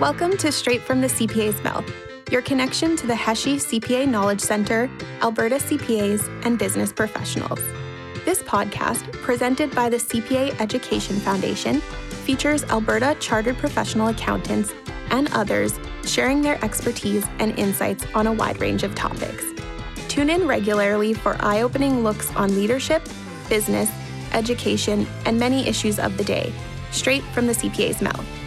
Welcome 0.00 0.36
to 0.36 0.52
Straight 0.52 0.82
from 0.82 1.00
the 1.00 1.08
CPA's 1.08 1.60
Mouth, 1.64 1.84
your 2.30 2.40
connection 2.40 2.94
to 2.98 3.08
the 3.08 3.14
Hesje 3.14 3.56
CPA 3.56 4.06
Knowledge 4.06 4.40
Center, 4.40 4.88
Alberta 5.22 5.56
CPAs, 5.56 6.24
and 6.46 6.56
business 6.56 6.92
professionals. 6.92 7.58
This 8.24 8.40
podcast, 8.44 9.10
presented 9.22 9.74
by 9.74 9.88
the 9.88 9.96
CPA 9.96 10.60
Education 10.60 11.16
Foundation, 11.16 11.80
features 12.22 12.62
Alberta 12.66 13.16
Chartered 13.18 13.58
Professional 13.58 14.06
Accountants 14.06 14.72
and 15.10 15.32
others 15.32 15.80
sharing 16.04 16.42
their 16.42 16.64
expertise 16.64 17.26
and 17.40 17.58
insights 17.58 18.06
on 18.14 18.28
a 18.28 18.32
wide 18.32 18.60
range 18.60 18.84
of 18.84 18.94
topics. 18.94 19.46
Tune 20.06 20.30
in 20.30 20.46
regularly 20.46 21.12
for 21.12 21.36
eye 21.40 21.62
opening 21.62 22.04
looks 22.04 22.32
on 22.36 22.54
leadership, 22.54 23.02
business, 23.48 23.90
education, 24.32 25.08
and 25.24 25.40
many 25.40 25.66
issues 25.66 25.98
of 25.98 26.16
the 26.16 26.24
day, 26.24 26.52
straight 26.92 27.24
from 27.34 27.48
the 27.48 27.52
CPA's 27.52 28.00
mouth. 28.00 28.37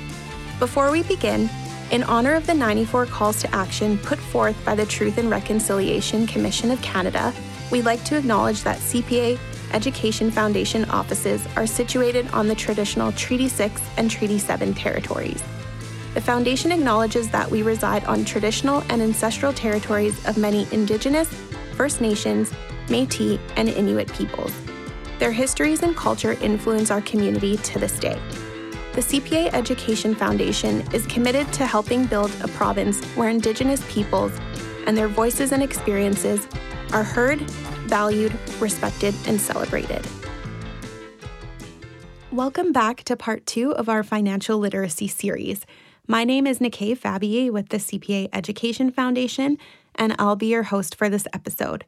Before 0.62 0.92
we 0.92 1.02
begin, 1.02 1.50
in 1.90 2.04
honor 2.04 2.36
of 2.36 2.46
the 2.46 2.54
94 2.54 3.08
calls 3.08 3.42
to 3.42 3.52
action 3.56 3.98
put 3.98 4.20
forth 4.20 4.56
by 4.64 4.76
the 4.76 4.86
Truth 4.86 5.18
and 5.18 5.28
Reconciliation 5.28 6.28
Commission 6.28 6.70
of 6.70 6.80
Canada, 6.84 7.34
we'd 7.72 7.86
like 7.86 8.04
to 8.04 8.16
acknowledge 8.16 8.62
that 8.62 8.78
CPA 8.78 9.40
Education 9.74 10.30
Foundation 10.30 10.86
offices 10.92 11.44
are 11.56 11.66
situated 11.66 12.30
on 12.30 12.48
the 12.48 12.54
traditional 12.54 13.12
Treaty 13.14 13.48
6 13.48 13.82
and 13.98 14.12
Treaty 14.12 14.38
7 14.38 14.76
territories. 14.76 15.44
The 16.14 16.22
Foundation 16.22 16.72
acknowledges 16.72 17.28
that 17.30 17.50
we 17.50 17.64
reside 17.64 18.04
on 18.06 18.24
traditional 18.24 18.84
and 18.90 19.02
ancestral 19.02 19.54
territories 19.54 20.24
of 20.28 20.38
many 20.38 20.68
Indigenous, 20.72 21.28
First 21.74 22.02
Nations, 22.02 22.54
Metis, 22.88 23.40
and 23.56 23.68
Inuit 23.68 24.14
peoples. 24.14 24.54
Their 25.18 25.32
histories 25.32 25.82
and 25.82 25.96
culture 25.96 26.34
influence 26.34 26.92
our 26.92 27.02
community 27.02 27.58
to 27.58 27.80
this 27.80 27.98
day. 27.98 28.22
The 28.94 29.00
CPA 29.00 29.54
Education 29.54 30.14
Foundation 30.14 30.82
is 30.94 31.06
committed 31.06 31.54
to 31.54 31.66
helping 31.66 32.08
build 32.08 32.30
a 32.44 32.50
province 32.50 33.02
where 33.16 33.30
Indigenous 33.30 33.82
peoples 33.90 34.34
and 34.86 34.98
their 34.98 35.08
voices 35.08 35.54
and 35.54 35.64
experiences 35.64 36.46
are 36.92 37.02
heard, 37.02 37.40
valued, 37.88 38.38
respected, 38.60 39.16
and 39.28 39.40
celebrated. 39.40 40.06
Welcome 42.34 42.74
back 42.74 43.06
to 43.06 43.16
part 43.16 43.46
two 43.46 43.72
of 43.72 43.88
our 43.88 44.04
financial 44.04 44.60
literacy 44.60 45.08
series. 45.08 45.66
My 46.06 46.26
name 46.26 46.46
is 46.46 46.60
Nikay 46.60 46.98
Fabier 46.98 47.50
with 47.50 47.70
the 47.70 47.78
CPA 47.78 48.28
Education 48.34 48.92
Foundation, 48.92 49.58
and 49.96 50.18
I'll 50.20 50.36
be 50.36 50.48
your 50.48 50.64
host 50.64 50.96
for 50.96 51.08
this 51.08 51.28
episode. 51.32 51.86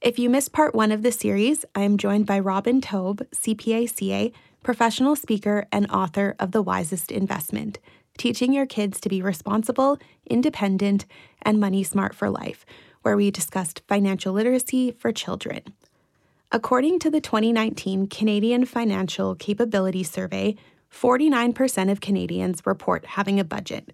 If 0.00 0.18
you 0.18 0.28
missed 0.28 0.52
part 0.52 0.74
one 0.74 0.90
of 0.90 1.02
the 1.02 1.12
series, 1.12 1.64
I 1.76 1.82
am 1.82 1.96
joined 1.96 2.26
by 2.26 2.40
Robin 2.40 2.80
Taub, 2.80 3.24
CPA 3.32 3.88
CA, 3.88 4.32
professional 4.62 5.16
speaker, 5.16 5.66
and 5.72 5.90
author 5.90 6.36
of 6.38 6.52
The 6.52 6.62
Wisest 6.62 7.10
Investment 7.10 7.78
Teaching 8.18 8.52
Your 8.52 8.66
Kids 8.66 9.00
to 9.00 9.08
Be 9.08 9.22
Responsible, 9.22 9.98
Independent, 10.28 11.06
and 11.40 11.58
Money 11.58 11.82
Smart 11.82 12.14
for 12.14 12.28
Life, 12.28 12.66
where 13.02 13.16
we 13.16 13.30
discussed 13.30 13.82
financial 13.88 14.34
literacy 14.34 14.92
for 14.92 15.12
children. 15.12 15.62
According 16.52 16.98
to 16.98 17.10
the 17.10 17.20
2019 17.20 18.08
Canadian 18.08 18.66
Financial 18.66 19.34
Capability 19.34 20.02
Survey, 20.02 20.56
49% 20.92 21.90
of 21.90 22.00
Canadians 22.00 22.66
report 22.66 23.06
having 23.06 23.40
a 23.40 23.44
budget. 23.44 23.92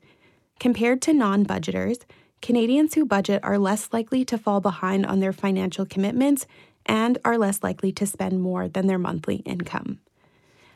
Compared 0.58 1.02
to 1.02 1.12
non 1.12 1.44
budgeters, 1.44 2.02
Canadians 2.42 2.94
who 2.94 3.04
budget 3.04 3.40
are 3.44 3.58
less 3.58 3.92
likely 3.92 4.24
to 4.24 4.38
fall 4.38 4.60
behind 4.60 5.06
on 5.06 5.20
their 5.20 5.32
financial 5.32 5.86
commitments 5.86 6.46
and 6.86 7.18
are 7.24 7.38
less 7.38 7.62
likely 7.62 7.92
to 7.92 8.06
spend 8.06 8.40
more 8.40 8.68
than 8.68 8.86
their 8.86 8.98
monthly 8.98 9.36
income. 9.36 10.00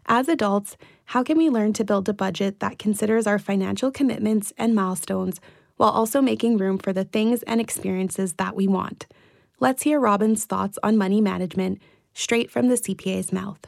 As 0.06 0.28
adults, 0.28 0.76
how 1.06 1.22
can 1.22 1.38
we 1.38 1.50
learn 1.50 1.72
to 1.74 1.84
build 1.84 2.08
a 2.08 2.12
budget 2.12 2.60
that 2.60 2.78
considers 2.78 3.26
our 3.26 3.38
financial 3.38 3.90
commitments 3.90 4.52
and 4.58 4.74
milestones 4.74 5.40
while 5.76 5.90
also 5.90 6.20
making 6.20 6.58
room 6.58 6.78
for 6.78 6.92
the 6.92 7.04
things 7.04 7.42
and 7.44 7.60
experiences 7.60 8.34
that 8.34 8.54
we 8.54 8.66
want? 8.66 9.06
Let's 9.58 9.82
hear 9.82 10.00
Robin's 10.00 10.44
thoughts 10.44 10.78
on 10.82 10.96
money 10.96 11.20
management 11.20 11.80
straight 12.14 12.50
from 12.50 12.68
the 12.68 12.76
CPA's 12.76 13.32
mouth. 13.32 13.66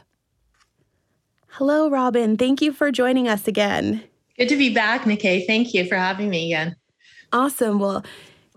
Hello, 1.49 1.89
Robin. 1.89 2.35
Thank 2.35 2.61
you 2.61 2.73
for 2.73 2.91
joining 2.91 3.27
us 3.27 3.47
again. 3.47 4.03
Good 4.37 4.49
to 4.49 4.57
be 4.57 4.73
back, 4.73 5.03
Nikay. 5.03 5.45
Thank 5.45 5.73
you 5.73 5.85
for 5.85 5.95
having 5.95 6.29
me 6.29 6.51
again. 6.51 6.75
Awesome. 7.31 7.77
Well, 7.77 8.03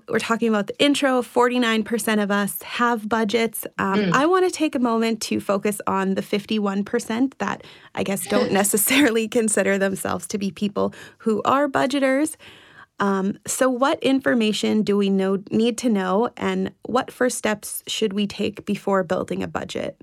we're 0.09 0.19
talking 0.19 0.49
about 0.49 0.67
the 0.67 0.79
intro 0.83 1.23
49% 1.23 2.23
of 2.23 2.31
us 2.31 2.63
have 2.63 3.09
budgets. 3.09 3.67
Um, 3.79 3.97
mm. 3.97 4.13
i 4.13 4.27
want 4.27 4.45
to 4.45 4.51
take 4.51 4.75
a 4.75 4.79
moment 4.79 5.21
to 5.23 5.41
focus 5.41 5.81
on 5.87 6.15
the 6.15 6.23
51% 6.23 7.35
that 7.39 7.65
i 7.95 8.03
guess 8.03 8.27
don't 8.35 8.53
necessarily 8.53 9.29
consider 9.29 9.79
themselves 9.79 10.27
to 10.29 10.39
be 10.39 10.51
people 10.51 10.95
who 11.19 11.43
are 11.45 11.69
budgeters. 11.69 12.37
Um, 12.99 13.39
so 13.47 13.69
what 13.69 14.03
information 14.03 14.83
do 14.83 14.97
we 14.97 15.11
know 15.11 15.43
need 15.51 15.77
to 15.79 15.91
know 15.91 16.31
and 16.37 16.73
what 16.83 17.11
first 17.11 17.37
steps 17.37 17.83
should 17.87 18.15
we 18.15 18.27
take 18.27 18.65
before 18.65 19.05
building 19.05 19.43
a 19.43 19.49
budget? 19.49 20.01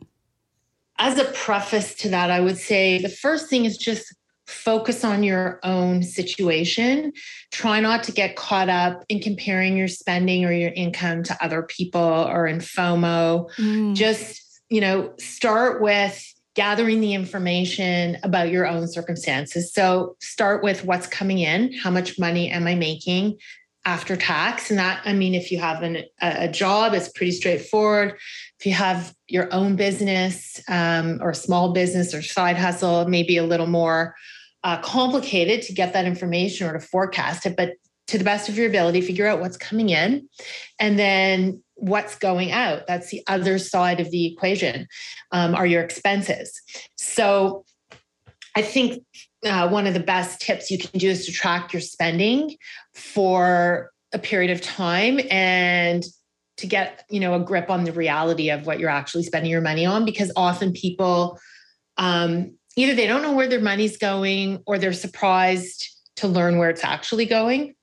As 1.00 1.18
a 1.18 1.26
preface 1.26 1.96
to 1.96 2.10
that 2.10 2.30
i 2.30 2.40
would 2.40 2.58
say 2.58 3.02
the 3.02 3.10
first 3.10 3.50
thing 3.50 3.66
is 3.66 3.78
just 3.78 4.14
focus 4.48 5.04
on 5.04 5.24
your 5.24 5.60
own 5.64 6.04
situation. 6.04 7.14
Try 7.52 7.80
not 7.80 8.04
to 8.04 8.12
get 8.12 8.36
caught 8.36 8.70
up 8.70 9.04
in 9.10 9.20
comparing 9.20 9.78
your 9.78 9.88
spending 9.88 10.46
or 10.46 10.52
your 10.52 10.72
income 10.72 11.24
to 11.24 11.44
other 11.44 11.64
people 11.64 12.02
or 12.02 12.48
in 12.48 12.60
FOMO. 12.60 13.50
Mm. 13.58 13.96
Just, 13.96 14.62
you 14.70 14.82
know, 14.82 15.14
start 15.18 15.82
with 15.82 16.24
gathering 16.56 17.02
the 17.02 17.14
information 17.14 18.18
about 18.24 18.50
your 18.50 18.68
own 18.68 18.88
circumstances. 18.88 19.74
So 19.74 20.16
start 20.22 20.64
with 20.64 20.86
what's 20.86 21.08
coming 21.08 21.40
in, 21.40 21.74
how 21.74 21.90
much 21.90 22.20
money 22.20 22.52
am 22.52 22.68
I 22.68 22.76
making? 22.76 23.38
after 23.86 24.16
tax 24.16 24.70
and 24.70 24.80
that 24.80 25.02
i 25.06 25.12
mean 25.12 25.36
if 25.36 25.52
you 25.52 25.60
have 25.60 25.84
an, 25.84 26.04
a 26.22 26.48
job 26.48 26.94
it's 26.94 27.10
pretty 27.10 27.32
straightforward 27.32 28.14
if 28.60 28.66
you 28.66 28.72
have 28.72 29.14
your 29.28 29.54
own 29.54 29.76
business 29.76 30.62
um, 30.70 31.20
or 31.22 31.34
small 31.34 31.74
business 31.74 32.14
or 32.14 32.22
side 32.22 32.58
hustle 32.58 33.06
maybe 33.08 33.36
a 33.36 33.44
little 33.44 33.68
more 33.68 34.16
uh, 34.64 34.78
complicated 34.82 35.62
to 35.64 35.74
get 35.74 35.94
that 35.94 36.06
information 36.06 36.68
or 36.68 36.74
to 36.74 36.80
forecast 36.80 37.46
it, 37.46 37.56
but 37.56 37.74
to 38.08 38.18
the 38.18 38.24
best 38.24 38.50
of 38.50 38.58
your 38.58 38.68
ability, 38.68 39.02
figure 39.02 39.28
out 39.28 39.40
what's 39.40 39.58
coming 39.58 39.90
in 39.90 40.28
and 40.80 41.00
then 41.00 41.62
what's 41.76 42.16
going 42.16 42.52
out. 42.52 42.86
That's 42.88 43.10
the 43.10 43.24
other 43.28 43.58
side 43.58 44.00
of 44.00 44.12
the 44.12 44.26
equation, 44.26 44.88
um, 45.32 45.56
are 45.56 45.66
your 45.66 45.82
expenses. 45.82 46.62
So 46.96 47.66
I 48.56 48.62
think 48.62 49.04
uh, 49.46 49.70
one 49.70 49.88
of 49.88 49.94
the 49.94 50.00
best 50.00 50.42
tips 50.42 50.70
you 50.70 50.78
can 50.78 51.00
do 51.00 51.10
is 51.10 51.26
to 51.26 51.32
track 51.32 51.74
your 51.74 51.82
spending 51.82 52.56
for 52.94 53.92
a 54.14 54.20
period 54.20 54.52
of 54.52 54.62
time 54.62 55.20
and 55.32 56.04
to 56.58 56.68
get 56.68 57.04
you 57.10 57.20
know 57.20 57.34
a 57.34 57.40
grip 57.40 57.70
on 57.70 57.84
the 57.84 57.92
reality 57.92 58.52
of 58.52 58.68
what 58.68 58.80
you're 58.80 58.90
actually 58.90 59.24
spending 59.24 59.50
your 59.50 59.60
money 59.60 59.86
on 59.86 60.06
because 60.06 60.32
often 60.36 60.72
people 60.72 61.40
um, 61.98 62.56
either 62.76 62.96
they 62.96 63.08
don't 63.08 63.22
know 63.22 63.34
where 63.34 63.48
their 63.48 63.62
money's 63.62 63.98
going 63.98 64.62
or 64.66 64.78
they're 64.78 64.94
surprised 64.94 65.90
to 66.18 66.28
learn 66.28 66.58
where 66.58 66.70
it's 66.70 66.84
actually 66.84 67.26
going. 67.26 67.76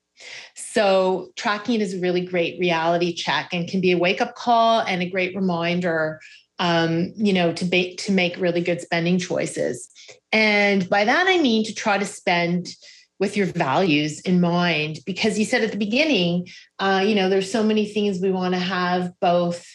So, 0.55 1.31
tracking 1.35 1.81
is 1.81 1.95
a 1.95 1.99
really 1.99 2.21
great 2.21 2.59
reality 2.59 3.13
check 3.13 3.49
and 3.53 3.67
can 3.67 3.81
be 3.81 3.91
a 3.91 3.97
wake 3.97 4.21
up 4.21 4.35
call 4.35 4.81
and 4.81 5.01
a 5.01 5.09
great 5.09 5.35
reminder, 5.35 6.19
um, 6.59 7.11
you 7.15 7.33
know, 7.33 7.51
to, 7.53 7.65
be, 7.65 7.95
to 7.97 8.11
make 8.11 8.37
really 8.37 8.61
good 8.61 8.81
spending 8.81 9.17
choices. 9.17 9.89
And 10.31 10.87
by 10.89 11.05
that, 11.05 11.27
I 11.27 11.39
mean 11.39 11.65
to 11.65 11.73
try 11.73 11.97
to 11.97 12.05
spend 12.05 12.75
with 13.19 13.37
your 13.37 13.47
values 13.47 14.19
in 14.21 14.41
mind, 14.41 14.99
because 15.05 15.37
you 15.37 15.45
said 15.45 15.63
at 15.63 15.71
the 15.71 15.77
beginning, 15.77 16.47
uh, 16.79 17.03
you 17.05 17.13
know, 17.13 17.29
there's 17.29 17.51
so 17.51 17.63
many 17.63 17.85
things 17.85 18.19
we 18.19 18.31
want 18.31 18.53
to 18.53 18.59
have 18.59 19.11
both 19.19 19.65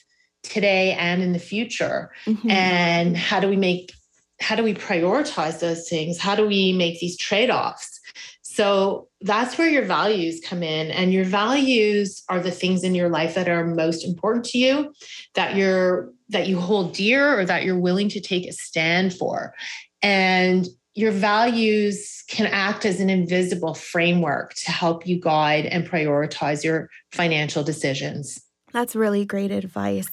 today 0.42 0.92
and 0.92 1.22
in 1.22 1.32
the 1.32 1.38
future. 1.38 2.10
Mm-hmm. 2.26 2.50
And 2.50 3.16
how 3.16 3.40
do 3.40 3.48
we 3.48 3.56
make 3.56 3.92
how 4.40 4.54
do 4.56 4.62
we 4.62 4.74
prioritize 4.74 5.60
those 5.60 5.88
things? 5.88 6.18
How 6.18 6.34
do 6.34 6.46
we 6.46 6.72
make 6.72 7.00
these 7.00 7.16
trade 7.16 7.50
offs? 7.50 8.00
So 8.42 9.08
that's 9.20 9.58
where 9.58 9.68
your 9.68 9.84
values 9.84 10.40
come 10.42 10.62
in. 10.62 10.90
And 10.90 11.12
your 11.12 11.24
values 11.24 12.22
are 12.28 12.40
the 12.40 12.50
things 12.50 12.84
in 12.84 12.94
your 12.94 13.10
life 13.10 13.34
that 13.34 13.48
are 13.48 13.66
most 13.66 14.04
important 14.04 14.46
to 14.46 14.58
you, 14.58 14.94
that 15.34 15.56
you're 15.56 16.10
that 16.30 16.48
you 16.48 16.58
hold 16.58 16.94
dear 16.94 17.38
or 17.38 17.44
that 17.44 17.64
you're 17.64 17.78
willing 17.78 18.08
to 18.08 18.20
take 18.20 18.46
a 18.46 18.52
stand 18.52 19.14
for. 19.14 19.54
And 20.02 20.66
your 20.94 21.12
values 21.12 22.24
can 22.28 22.46
act 22.46 22.86
as 22.86 23.00
an 23.00 23.10
invisible 23.10 23.74
framework 23.74 24.54
to 24.54 24.72
help 24.72 25.06
you 25.06 25.20
guide 25.20 25.66
and 25.66 25.86
prioritize 25.86 26.64
your 26.64 26.88
financial 27.12 27.62
decisions. 27.62 28.42
That's 28.72 28.96
really 28.96 29.26
great 29.26 29.50
advice. 29.50 30.08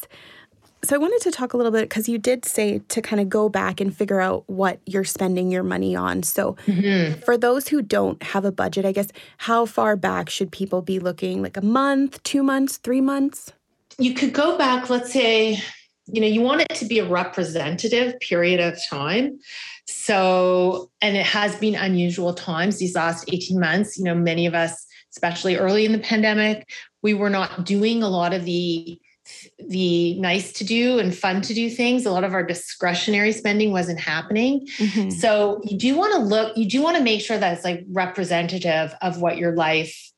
So 0.86 0.96
I 0.96 1.00
wanted 1.00 1.22
to 1.22 1.32
talk 1.32 1.54
a 1.54 1.58
little 1.58 1.72
bit 1.72 1.84
because 1.84 2.10
you 2.10 2.18
did 2.18 2.44
say 2.44 2.80
to 2.80 3.02
kind 3.02 3.22
of 3.22 3.30
go 3.30 3.48
back 3.48 3.80
and 3.80 3.96
figure 3.96 4.20
out 4.20 4.44
what 4.48 4.80
you're 4.86 5.06
spending 5.06 5.50
your 5.50 5.64
money 5.64 5.96
on. 5.96 6.24
So 6.24 6.58
mm-hmm. 6.66 7.22
for 7.22 7.38
those 7.38 7.70
who 7.70 7.82
don't 7.82 8.22
have 8.22 8.44
a 8.44 8.52
budget, 8.52 8.86
I 8.86 8.92
guess 8.92 9.08
how 9.38 9.66
far 9.66 9.96
back 9.96 10.30
should 10.30 10.52
people 10.52 10.82
be 10.82 11.00
looking? 11.00 11.42
Like 11.42 11.56
a 11.56 11.62
month, 11.62 12.22
2 12.24 12.44
months, 12.44 12.78
3 12.78 13.00
months? 13.00 13.54
You 13.98 14.14
could 14.14 14.34
go 14.34 14.58
back 14.58 14.90
let's 14.90 15.14
say 15.14 15.62
you 16.08 16.20
know, 16.20 16.28
you 16.28 16.42
want 16.42 16.62
it 16.62 16.76
to 16.76 16.86
be 16.86 17.00
a 17.00 17.08
representative 17.08 18.20
period 18.20 18.60
of 18.60 18.78
time. 18.90 19.40
So, 19.86 20.92
and 21.02 21.16
it 21.16 21.26
has 21.26 21.56
been 21.56 21.76
unusual 21.76 22.34
times 22.34 22.78
these 22.78 22.96
last 22.96 23.32
18 23.32 23.60
months. 23.60 23.98
You 23.98 24.06
know, 24.06 24.16
many 24.16 24.46
of 24.46 24.54
us, 24.54 24.86
especially 25.12 25.56
early 25.56 25.86
in 25.86 25.92
the 25.92 26.00
pandemic, 26.00 26.70
we 27.02 27.14
were 27.14 27.30
not 27.30 27.66
doing 27.66 28.04
a 28.04 28.10
lot 28.10 28.34
of 28.34 28.44
the 28.46 29.00
the 29.60 30.20
nice 30.20 30.54
to 30.54 30.64
do 30.64 31.00
and 31.00 31.16
fun 31.16 31.42
to 31.42 31.54
do 31.54 31.70
things. 31.70 32.06
A 32.06 32.12
lot 32.12 32.24
of 32.24 32.34
our 32.34 32.44
discretionary 32.44 33.32
spending 33.32 33.72
wasn't 33.72 34.00
happening. 34.00 34.68
Mm-hmm. 34.78 35.10
so 35.12 35.62
you 35.64 35.78
do 35.78 35.96
want 35.96 36.14
to 36.14 36.20
look 36.20 36.58
you 36.58 36.68
do 36.68 36.82
want 36.82 36.98
to 36.98 37.04
make 37.04 37.22
sure 37.22 37.38
that 37.38 37.54
it's 37.54 37.64
like 37.64 37.84
representative 37.90 38.94
of 39.02 39.22
what 39.22 39.38
your 39.38 39.56
life 39.56 40.12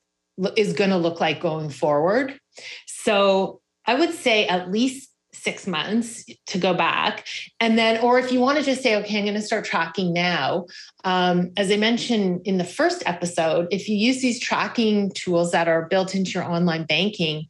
is 0.56 0.74
going 0.74 0.90
to 0.90 0.98
look 0.98 1.20
like 1.20 1.40
going 1.40 1.70
forward. 1.70 2.40
So 2.86 3.62
i 3.86 3.94
would 3.94 4.14
say 4.14 4.48
at 4.48 4.72
least 4.72 5.10
six 5.36 5.68
months 5.68 6.26
to 6.48 6.58
go 6.58 6.74
back. 6.74 7.28
And 7.60 7.78
then 7.78 8.02
or 8.02 8.18
if 8.18 8.32
you 8.32 8.40
want 8.40 8.58
to 8.58 8.64
just 8.64 8.82
say 8.82 8.96
okay 8.98 9.20
i'm 9.20 9.26
going 9.26 9.36
to 9.36 9.42
start 9.42 9.66
tracking 9.66 10.14
now 10.14 10.66
um, 11.04 11.52
as 11.58 11.72
i 11.72 11.78
mentioned 11.78 12.42
in 12.46 12.58
the 12.58 12.64
first 12.64 13.04
episode 13.06 13.68
if 13.72 13.88
you 13.90 13.96
use 13.96 14.22
these 14.22 14.40
tracking 14.40 15.12
tools 15.12 15.52
that 15.52 15.68
are 15.68 15.88
built 15.88 16.16
into 16.16 16.32
your 16.32 16.44
online 16.44 16.86
banking 16.86 17.46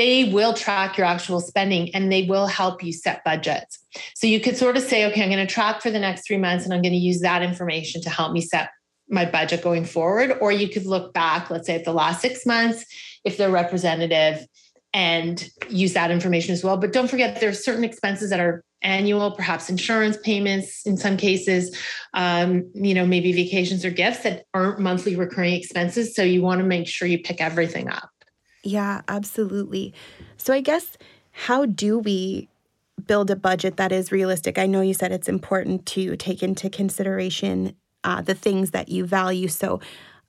they 0.00 0.24
will 0.24 0.54
track 0.54 0.96
your 0.96 1.06
actual 1.06 1.40
spending 1.40 1.94
and 1.94 2.10
they 2.10 2.22
will 2.22 2.46
help 2.46 2.82
you 2.82 2.90
set 2.90 3.22
budgets. 3.22 3.78
So 4.14 4.26
you 4.26 4.40
could 4.40 4.56
sort 4.56 4.78
of 4.78 4.82
say, 4.82 5.04
okay, 5.04 5.22
I'm 5.22 5.28
going 5.28 5.46
to 5.46 5.52
track 5.52 5.82
for 5.82 5.90
the 5.90 5.98
next 5.98 6.26
three 6.26 6.38
months 6.38 6.64
and 6.64 6.72
I'm 6.72 6.80
going 6.80 6.94
to 6.94 6.98
use 6.98 7.20
that 7.20 7.42
information 7.42 8.00
to 8.00 8.08
help 8.08 8.32
me 8.32 8.40
set 8.40 8.70
my 9.10 9.26
budget 9.26 9.62
going 9.62 9.84
forward. 9.84 10.38
Or 10.40 10.52
you 10.52 10.70
could 10.70 10.86
look 10.86 11.12
back, 11.12 11.50
let's 11.50 11.66
say 11.66 11.74
at 11.74 11.84
the 11.84 11.92
last 11.92 12.22
six 12.22 12.46
months, 12.46 12.86
if 13.24 13.36
they're 13.36 13.50
representative 13.50 14.46
and 14.94 15.46
use 15.68 15.92
that 15.92 16.10
information 16.10 16.54
as 16.54 16.64
well. 16.64 16.78
But 16.78 16.94
don't 16.94 17.10
forget, 17.10 17.38
there's 17.38 17.62
certain 17.62 17.84
expenses 17.84 18.30
that 18.30 18.40
are 18.40 18.64
annual, 18.80 19.32
perhaps 19.32 19.68
insurance 19.68 20.16
payments 20.16 20.86
in 20.86 20.96
some 20.96 21.18
cases, 21.18 21.76
um, 22.14 22.70
you 22.72 22.94
know, 22.94 23.04
maybe 23.04 23.32
vacations 23.32 23.84
or 23.84 23.90
gifts 23.90 24.22
that 24.22 24.46
aren't 24.54 24.78
monthly 24.78 25.14
recurring 25.14 25.52
expenses. 25.52 26.16
So 26.16 26.22
you 26.22 26.40
want 26.40 26.60
to 26.60 26.66
make 26.66 26.88
sure 26.88 27.06
you 27.06 27.18
pick 27.18 27.42
everything 27.42 27.90
up. 27.90 28.08
Yeah, 28.62 29.02
absolutely. 29.08 29.94
So 30.36 30.52
I 30.52 30.60
guess 30.60 30.96
how 31.32 31.66
do 31.66 31.98
we 31.98 32.48
build 33.06 33.30
a 33.30 33.36
budget 33.36 33.76
that 33.76 33.92
is 33.92 34.12
realistic? 34.12 34.58
I 34.58 34.66
know 34.66 34.80
you 34.80 34.94
said 34.94 35.12
it's 35.12 35.28
important 35.28 35.86
to 35.86 36.16
take 36.16 36.42
into 36.42 36.68
consideration 36.68 37.74
uh, 38.04 38.20
the 38.22 38.34
things 38.34 38.70
that 38.72 38.88
you 38.88 39.04
value. 39.04 39.48
So 39.48 39.80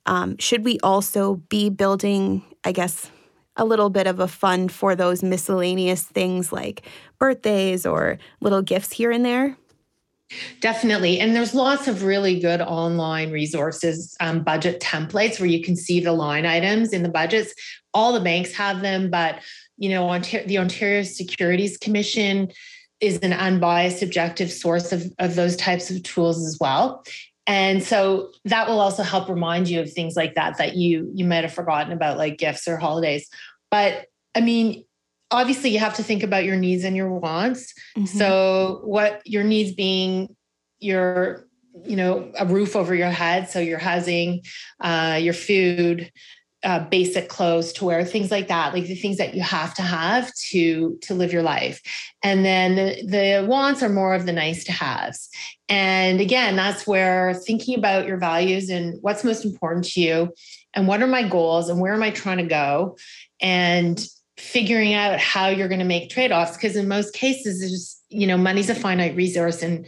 um, 0.05 0.37
should 0.37 0.63
we 0.63 0.79
also 0.81 1.35
be 1.49 1.69
building, 1.69 2.43
I 2.63 2.71
guess, 2.71 3.09
a 3.57 3.65
little 3.65 3.89
bit 3.89 4.07
of 4.07 4.19
a 4.19 4.27
fund 4.27 4.71
for 4.71 4.95
those 4.95 5.21
miscellaneous 5.23 6.03
things 6.03 6.51
like 6.51 6.83
birthdays 7.19 7.85
or 7.85 8.17
little 8.39 8.61
gifts 8.61 8.93
here 8.93 9.11
and 9.11 9.25
there? 9.25 9.57
Definitely. 10.59 11.19
And 11.19 11.35
there's 11.35 11.53
lots 11.53 11.87
of 11.87 12.03
really 12.03 12.39
good 12.39 12.61
online 12.61 13.31
resources, 13.31 14.15
um, 14.19 14.43
budget 14.43 14.79
templates 14.79 15.39
where 15.39 15.49
you 15.49 15.61
can 15.61 15.75
see 15.75 15.99
the 15.99 16.13
line 16.13 16.45
items 16.45 16.93
in 16.93 17.03
the 17.03 17.09
budgets. 17.09 17.53
All 17.93 18.13
the 18.13 18.21
banks 18.21 18.53
have 18.53 18.81
them, 18.81 19.09
but 19.09 19.39
you 19.77 19.89
know, 19.89 20.09
Ontario, 20.09 20.45
the 20.47 20.59
Ontario 20.59 21.03
Securities 21.03 21.77
Commission 21.77 22.51
is 22.99 23.17
an 23.19 23.33
unbiased, 23.33 24.03
objective 24.03 24.51
source 24.51 24.93
of, 24.93 25.11
of 25.17 25.35
those 25.35 25.57
types 25.57 25.89
of 25.89 26.03
tools 26.03 26.45
as 26.45 26.57
well. 26.61 27.03
And 27.47 27.83
so 27.83 28.31
that 28.45 28.69
will 28.69 28.79
also 28.79 29.01
help 29.01 29.27
remind 29.27 29.67
you 29.67 29.81
of 29.81 29.91
things 29.91 30.15
like 30.15 30.35
that 30.35 30.57
that 30.59 30.75
you 30.75 31.11
you 31.15 31.25
might 31.25 31.43
have 31.43 31.53
forgotten 31.53 31.91
about, 31.91 32.17
like 32.17 32.37
gifts 32.37 32.67
or 32.67 32.77
holidays. 32.77 33.27
But 33.71 34.05
I 34.35 34.41
mean, 34.41 34.85
obviously 35.31 35.69
you 35.69 35.79
have 35.79 35.95
to 35.95 36.03
think 36.03 36.23
about 36.23 36.45
your 36.45 36.57
needs 36.57 36.83
and 36.83 36.95
your 36.95 37.11
wants. 37.11 37.73
Mm-hmm. 37.97 38.05
So 38.05 38.81
what 38.83 39.21
your 39.25 39.43
needs 39.43 39.71
being 39.73 40.35
your 40.79 41.47
you 41.85 41.95
know 41.95 42.31
a 42.37 42.45
roof 42.45 42.75
over 42.75 42.93
your 42.93 43.09
head 43.09 43.49
so 43.49 43.59
your 43.59 43.79
housing 43.79 44.41
uh, 44.81 45.17
your 45.21 45.33
food 45.33 46.11
uh, 46.63 46.79
basic 46.89 47.27
clothes 47.27 47.73
to 47.73 47.85
wear 47.85 48.03
things 48.03 48.29
like 48.29 48.47
that 48.47 48.73
like 48.73 48.85
the 48.85 48.95
things 48.95 49.17
that 49.17 49.33
you 49.33 49.41
have 49.41 49.73
to 49.73 49.81
have 49.81 50.31
to 50.35 50.97
to 51.01 51.13
live 51.15 51.33
your 51.33 51.41
life 51.41 51.81
and 52.23 52.45
then 52.45 52.75
the, 52.75 53.05
the 53.07 53.47
wants 53.47 53.81
are 53.81 53.89
more 53.89 54.13
of 54.13 54.25
the 54.25 54.33
nice 54.33 54.63
to 54.63 54.71
haves 54.71 55.29
and 55.69 56.19
again 56.21 56.55
that's 56.55 56.85
where 56.85 57.33
thinking 57.33 57.77
about 57.77 58.05
your 58.05 58.17
values 58.17 58.69
and 58.69 58.97
what's 59.01 59.23
most 59.23 59.45
important 59.45 59.85
to 59.85 60.01
you 60.01 60.31
and 60.73 60.87
what 60.87 61.01
are 61.01 61.07
my 61.07 61.27
goals 61.27 61.67
and 61.69 61.79
where 61.79 61.93
am 61.93 62.03
i 62.03 62.11
trying 62.11 62.37
to 62.37 62.43
go 62.43 62.95
and 63.39 64.05
figuring 64.41 64.95
out 64.95 65.19
how 65.19 65.49
you're 65.49 65.67
going 65.67 65.79
to 65.79 65.85
make 65.85 66.09
trade-offs 66.09 66.57
because 66.57 66.75
in 66.75 66.87
most 66.87 67.13
cases 67.13 67.59
there's 67.59 68.01
you 68.09 68.25
know 68.25 68.35
money's 68.35 68.71
a 68.71 68.75
finite 68.75 69.15
resource 69.15 69.61
and 69.61 69.87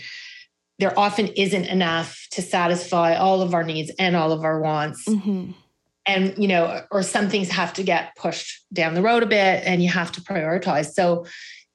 there 0.77 0.97
often 0.97 1.27
isn't 1.29 1.65
enough 1.65 2.27
to 2.29 2.41
satisfy 2.41 3.15
all 3.15 3.41
of 3.41 3.55
our 3.55 3.63
needs 3.63 3.91
and 3.97 4.15
all 4.15 4.31
of 4.31 4.44
our 4.44 4.61
wants. 4.61 5.05
Mm-hmm. 5.07 5.51
and 6.05 6.38
you 6.38 6.47
know 6.47 6.81
or 6.91 7.01
some 7.01 7.29
things 7.29 7.50
have 7.50 7.73
to 7.73 7.83
get 7.83 8.15
pushed 8.15 8.63
down 8.71 8.94
the 8.94 9.01
road 9.01 9.23
a 9.23 9.25
bit 9.25 9.63
and 9.65 9.81
you 9.81 9.89
have 9.89 10.11
to 10.11 10.21
prioritize. 10.21 10.91
So 10.91 11.25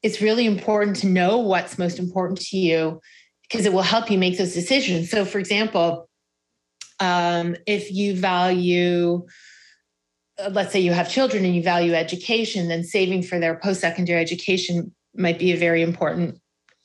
it's 0.05 0.21
really 0.21 0.47
important 0.47 0.97
to 0.99 1.09
know 1.09 1.39
what's 1.39 1.79
most 1.79 1.99
important 1.99 2.41
to 2.43 2.57
you 2.57 3.01
because 3.43 3.67
it 3.67 3.73
will 3.73 3.83
help 3.83 4.09
you 4.09 4.19
make 4.19 4.39
those 4.39 4.55
decisions. 4.55 5.11
So 5.11 5.25
for 5.25 5.41
example 5.41 6.09
um, 7.01 7.57
if 7.67 7.93
you 7.93 8.15
value 8.15 9.27
let's 10.51 10.73
say 10.73 10.81
you 10.81 10.93
have 10.93 11.11
children 11.11 11.45
and 11.45 11.55
you 11.55 11.63
value 11.63 11.95
education, 11.95 12.69
then 12.69 12.85
saving 12.85 13.23
for 13.23 13.39
their 13.39 13.57
post 13.57 13.81
secondary 13.81 14.21
education 14.21 14.95
might 15.15 15.39
be 15.39 15.53
a 15.53 15.57
very 15.57 15.83
important 15.83 16.41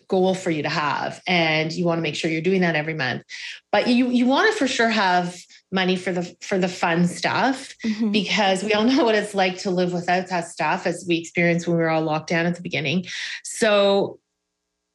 goal 0.08 0.36
for 0.36 0.50
you 0.50 0.64
to 0.64 0.70
have. 0.70 1.22
And 1.28 1.72
you 1.72 1.86
want 1.86 1.98
to 1.98 2.02
make 2.02 2.16
sure 2.16 2.30
you're 2.30 2.42
doing 2.42 2.62
that 2.62 2.76
every 2.76 2.94
month. 2.94 3.24
But 3.72 3.88
you 3.88 4.10
you 4.10 4.26
want 4.26 4.52
to 4.52 4.58
for 4.58 4.68
sure 4.68 4.90
have 4.90 5.38
money 5.72 5.96
for 5.96 6.12
the 6.12 6.24
for 6.42 6.58
the 6.58 6.68
fun 6.68 7.08
stuff 7.08 7.76
mm-hmm. 7.84 8.12
because 8.12 8.64
we 8.64 8.74
all 8.74 8.84
know 8.92 9.04
what 9.04 9.16
it's 9.16 9.34
like 9.34 9.58
to 9.60 9.72
live 9.72 9.94
without 9.94 10.28
that 10.28 10.48
stuff 10.48 10.86
as 10.86 11.06
we 11.08 11.18
experienced 11.18 11.68
when 11.68 11.78
we 11.78 11.84
were 11.84 11.90
all 11.90 12.02
locked 12.02 12.30
down 12.30 12.46
at 12.46 12.56
the 12.56 12.62
beginning. 12.62 13.06
So 13.44 14.20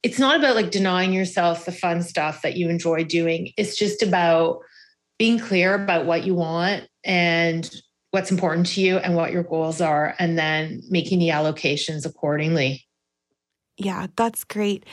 it's 0.03 0.19
not 0.19 0.37
about 0.37 0.55
like 0.55 0.71
denying 0.71 1.11
yourself 1.11 1.65
the 1.65 1.71
fun 1.71 2.01
stuff 2.01 2.41
that 2.41 2.55
you 2.55 2.69
enjoy 2.69 3.03
doing. 3.03 3.51
It's 3.57 3.77
just 3.77 4.01
about 4.01 4.59
being 5.17 5.37
clear 5.37 5.75
about 5.75 6.05
what 6.05 6.25
you 6.25 6.33
want 6.33 6.87
and 7.03 7.69
what's 8.11 8.31
important 8.31 8.67
to 8.67 8.81
you 8.81 8.97
and 8.97 9.15
what 9.15 9.31
your 9.31 9.43
goals 9.43 9.81
are, 9.81 10.15
and 10.19 10.37
then 10.37 10.81
making 10.89 11.19
the 11.19 11.29
allocations 11.29 12.05
accordingly. 12.05 12.85
Yeah, 13.77 14.07
that's 14.15 14.43
great. 14.43 14.85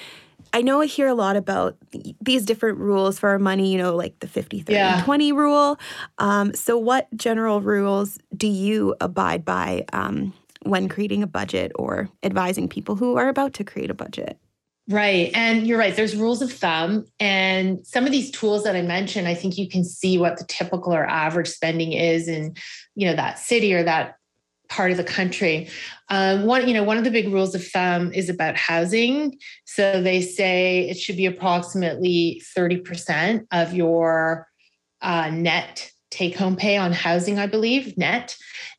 I 0.52 0.62
know 0.62 0.80
I 0.80 0.86
hear 0.86 1.08
a 1.08 1.14
lot 1.14 1.36
about 1.36 1.76
these 2.20 2.44
different 2.44 2.78
rules 2.78 3.18
for 3.18 3.30
our 3.30 3.38
money, 3.38 3.72
you 3.72 3.78
know, 3.78 3.96
like 3.96 4.18
the 4.20 4.28
50, 4.28 4.60
30, 4.60 4.72
yeah. 4.72 5.02
20 5.04 5.32
rule. 5.32 5.78
Um, 6.18 6.54
so, 6.54 6.78
what 6.78 7.08
general 7.16 7.60
rules 7.60 8.18
do 8.36 8.46
you 8.46 8.94
abide 9.00 9.44
by 9.44 9.84
um, 9.92 10.32
when 10.62 10.88
creating 10.88 11.22
a 11.22 11.26
budget 11.26 11.72
or 11.74 12.08
advising 12.22 12.68
people 12.68 12.96
who 12.96 13.16
are 13.16 13.28
about 13.28 13.54
to 13.54 13.64
create 13.64 13.90
a 13.90 13.94
budget? 13.94 14.38
Right. 14.88 15.32
And 15.34 15.66
you're 15.66 15.78
right. 15.78 15.96
There's 15.96 16.14
rules 16.14 16.42
of 16.42 16.52
thumb. 16.52 17.06
And 17.18 17.84
some 17.84 18.04
of 18.04 18.12
these 18.12 18.30
tools 18.30 18.62
that 18.64 18.76
I 18.76 18.82
mentioned, 18.82 19.26
I 19.26 19.34
think 19.34 19.58
you 19.58 19.68
can 19.68 19.84
see 19.84 20.16
what 20.16 20.38
the 20.38 20.44
typical 20.44 20.94
or 20.94 21.04
average 21.04 21.48
spending 21.48 21.92
is 21.92 22.28
in, 22.28 22.54
you 22.94 23.08
know, 23.08 23.16
that 23.16 23.40
city 23.40 23.74
or 23.74 23.82
that 23.82 24.16
part 24.68 24.92
of 24.92 24.96
the 24.96 25.04
country. 25.04 25.68
Um, 26.08 26.44
one, 26.44 26.68
you 26.68 26.74
know, 26.74 26.84
one 26.84 26.98
of 26.98 27.04
the 27.04 27.10
big 27.10 27.32
rules 27.32 27.54
of 27.54 27.66
thumb 27.66 28.12
is 28.12 28.28
about 28.28 28.56
housing. 28.56 29.38
So 29.64 30.00
they 30.02 30.20
say 30.20 30.88
it 30.88 30.98
should 30.98 31.16
be 31.16 31.26
approximately 31.26 32.42
30% 32.56 33.46
of 33.50 33.74
your 33.74 34.46
uh, 35.02 35.30
net 35.30 35.90
take 36.10 36.36
home 36.36 36.56
pay 36.56 36.76
on 36.76 36.92
housing, 36.92 37.38
I 37.38 37.46
believe, 37.46 37.98
net. 37.98 38.36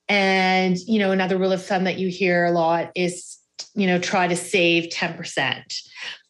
And, 0.07 0.77
you 0.77 0.99
know, 0.99 1.11
another 1.11 1.37
rule 1.37 1.51
of 1.51 1.65
thumb 1.65 1.83
that 1.83 1.99
you 1.99 2.09
hear 2.09 2.45
a 2.45 2.51
lot 2.51 2.91
is 2.95 3.36
you 3.73 3.87
know, 3.87 3.99
try 3.99 4.27
to 4.27 4.35
save 4.35 4.89
10%. 4.89 5.63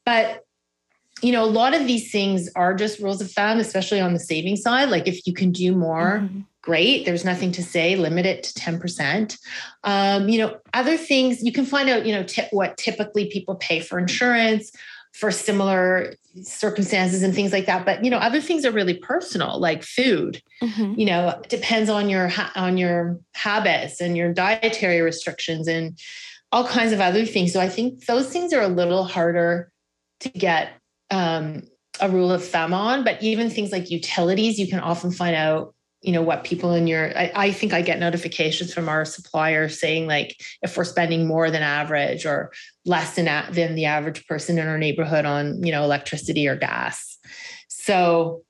But 0.06 0.44
you 1.22 1.32
know, 1.32 1.44
a 1.44 1.46
lot 1.46 1.74
of 1.74 1.88
these 1.88 2.12
things 2.12 2.50
are 2.56 2.76
just 2.76 3.00
rules 3.00 3.22
of 3.22 3.32
thumb, 3.32 3.60
especially 3.60 4.00
on 4.00 4.14
the 4.14 4.20
saving 4.20 4.56
side. 4.56 4.90
Like 4.90 5.08
if 5.08 5.26
you 5.26 5.34
can 5.34 5.52
do 5.52 5.76
more, 5.76 6.20
mm-hmm. 6.20 6.42
great. 6.62 7.06
There's 7.06 7.26
nothing 7.26 7.52
to 7.54 7.64
say. 7.64 7.96
Limit 7.96 8.28
it 8.28 8.44
to 8.44 8.54
10%. 8.54 9.38
Um, 9.84 10.30
you 10.30 10.38
know, 10.38 10.60
other 10.74 10.96
things 10.96 11.42
you 11.42 11.52
can 11.52 11.66
find 11.66 11.90
out, 11.90 12.06
you 12.06 12.14
know, 12.14 12.24
t- 12.24 12.44
what 12.52 12.78
typically 12.78 13.30
people 13.32 13.56
pay 13.56 13.80
for 13.80 13.98
insurance 13.98 14.72
for 15.14 15.32
similar 15.32 16.14
circumstances 16.44 17.24
and 17.24 17.34
things 17.34 17.52
like 17.52 17.66
that. 17.66 17.86
But 17.86 18.04
you 18.04 18.12
know, 18.12 18.18
other 18.18 18.40
things 18.40 18.66
are 18.66 18.72
really 18.72 18.94
personal, 18.94 19.60
like 19.60 19.82
food. 19.82 20.42
Mm-hmm. 20.62 21.00
You 21.00 21.06
know, 21.08 21.42
depends 21.50 21.90
on 21.90 22.10
your 22.10 22.32
on 22.56 22.78
your 22.78 23.20
habits 23.34 24.00
and 24.00 24.16
your 24.16 24.32
dietary 24.32 25.02
restrictions 25.02 25.68
and 25.68 25.98
all 26.52 26.68
kinds 26.68 26.94
of 26.94 27.02
other 27.02 27.26
things. 27.26 27.54
So 27.54 27.60
I 27.60 27.70
think 27.70 28.06
those 28.06 28.30
things 28.32 28.54
are 28.54 28.62
a 28.62 28.68
little 28.68 29.04
harder 29.04 29.72
to 30.22 30.30
get 30.30 30.74
um, 31.12 31.64
a 32.00 32.10
rule 32.10 32.32
of 32.32 32.48
thumb 32.48 32.74
on. 32.74 33.04
But 33.04 33.22
even 33.22 33.50
things 33.50 33.72
like 33.72 33.92
utilities, 33.92 34.60
you 34.60 34.68
can 34.68 34.80
often 34.80 35.12
find 35.12 35.36
out 35.36 35.74
you 36.02 36.12
know 36.12 36.22
what 36.22 36.44
people 36.44 36.74
in 36.74 36.86
your 36.86 37.18
I, 37.18 37.32
I, 37.36 37.52
think 37.52 37.74
i 37.74 37.82
get 37.82 38.00
notifications 38.00 38.72
from 38.72 38.88
our 38.88 39.04
suppliers 39.04 39.80
saying 39.80 40.06
like 40.06 40.40
if 40.62 40.78
we're 40.78 40.84
spending 40.84 41.28
more 41.28 41.50
than 41.50 41.64
average 41.64 42.24
or 42.24 42.52
less 42.86 43.16
than, 43.16 43.26
than 43.52 43.74
the 43.74 43.86
average 43.86 44.26
person 44.28 44.60
in 44.60 44.68
our 44.68 44.78
neighborhood 44.78 45.26
on 45.26 45.64
you 45.64 45.72
know 45.72 45.84
electricity 45.84 46.48
or 46.48 46.56
gas 46.56 47.18
so 47.68 48.44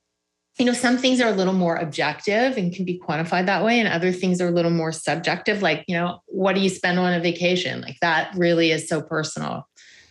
you 0.58 0.64
know 0.64 0.72
some 0.72 0.98
things 0.98 1.20
are 1.20 1.28
a 1.28 1.34
little 1.34 1.54
more 1.54 1.76
objective 1.76 2.56
and 2.56 2.74
can 2.74 2.84
be 2.84 2.98
quantified 2.98 3.46
that 3.46 3.64
way 3.64 3.78
and 3.78 3.88
other 3.88 4.12
things 4.12 4.40
are 4.40 4.48
a 4.48 4.52
little 4.52 4.70
more 4.70 4.92
subjective 4.92 5.62
like 5.62 5.84
you 5.86 5.96
know 5.96 6.20
what 6.26 6.54
do 6.54 6.60
you 6.60 6.68
spend 6.68 6.98
on 6.98 7.14
a 7.14 7.20
vacation 7.20 7.80
like 7.80 7.96
that 8.00 8.34
really 8.36 8.70
is 8.70 8.88
so 8.88 9.00
personal 9.00 9.66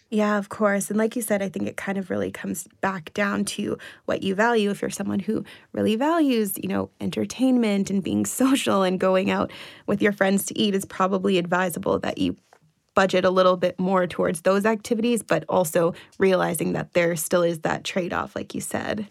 yeah, 0.09 0.37
of 0.37 0.47
course. 0.47 0.89
And 0.89 0.97
like 0.97 1.17
you 1.17 1.21
said, 1.21 1.41
I 1.41 1.49
think 1.49 1.67
it 1.67 1.75
kind 1.75 1.97
of 1.97 2.09
really 2.09 2.31
comes 2.31 2.65
back 2.79 3.13
down 3.13 3.43
to 3.45 3.77
what 4.05 4.23
you 4.23 4.35
value. 4.35 4.69
If 4.69 4.81
you're 4.81 4.89
someone 4.89 5.19
who 5.19 5.43
really 5.73 5.97
values, 5.97 6.57
you 6.57 6.69
know, 6.69 6.89
entertainment 7.01 7.89
and 7.89 8.01
being 8.01 8.25
social 8.43 8.83
and 8.83 8.99
going 8.99 9.29
out 9.29 9.51
with 9.85 10.01
your 10.01 10.13
friends 10.13 10.45
to 10.45 10.57
eat, 10.57 10.75
is 10.75 10.85
probably 10.85 11.37
advisable 11.37 11.99
that 11.99 12.19
you 12.19 12.37
budget 12.95 13.25
a 13.25 13.29
little 13.29 13.57
bit 13.57 13.77
more 13.77 14.07
towards 14.07 14.41
those 14.41 14.65
activities, 14.65 15.21
but 15.21 15.43
also 15.49 15.93
realizing 16.17 16.71
that 16.71 16.93
there 16.93 17.15
still 17.17 17.43
is 17.43 17.59
that 17.59 17.83
trade 17.83 18.13
off, 18.13 18.33
like 18.33 18.55
you 18.55 18.61
said. 18.61 19.07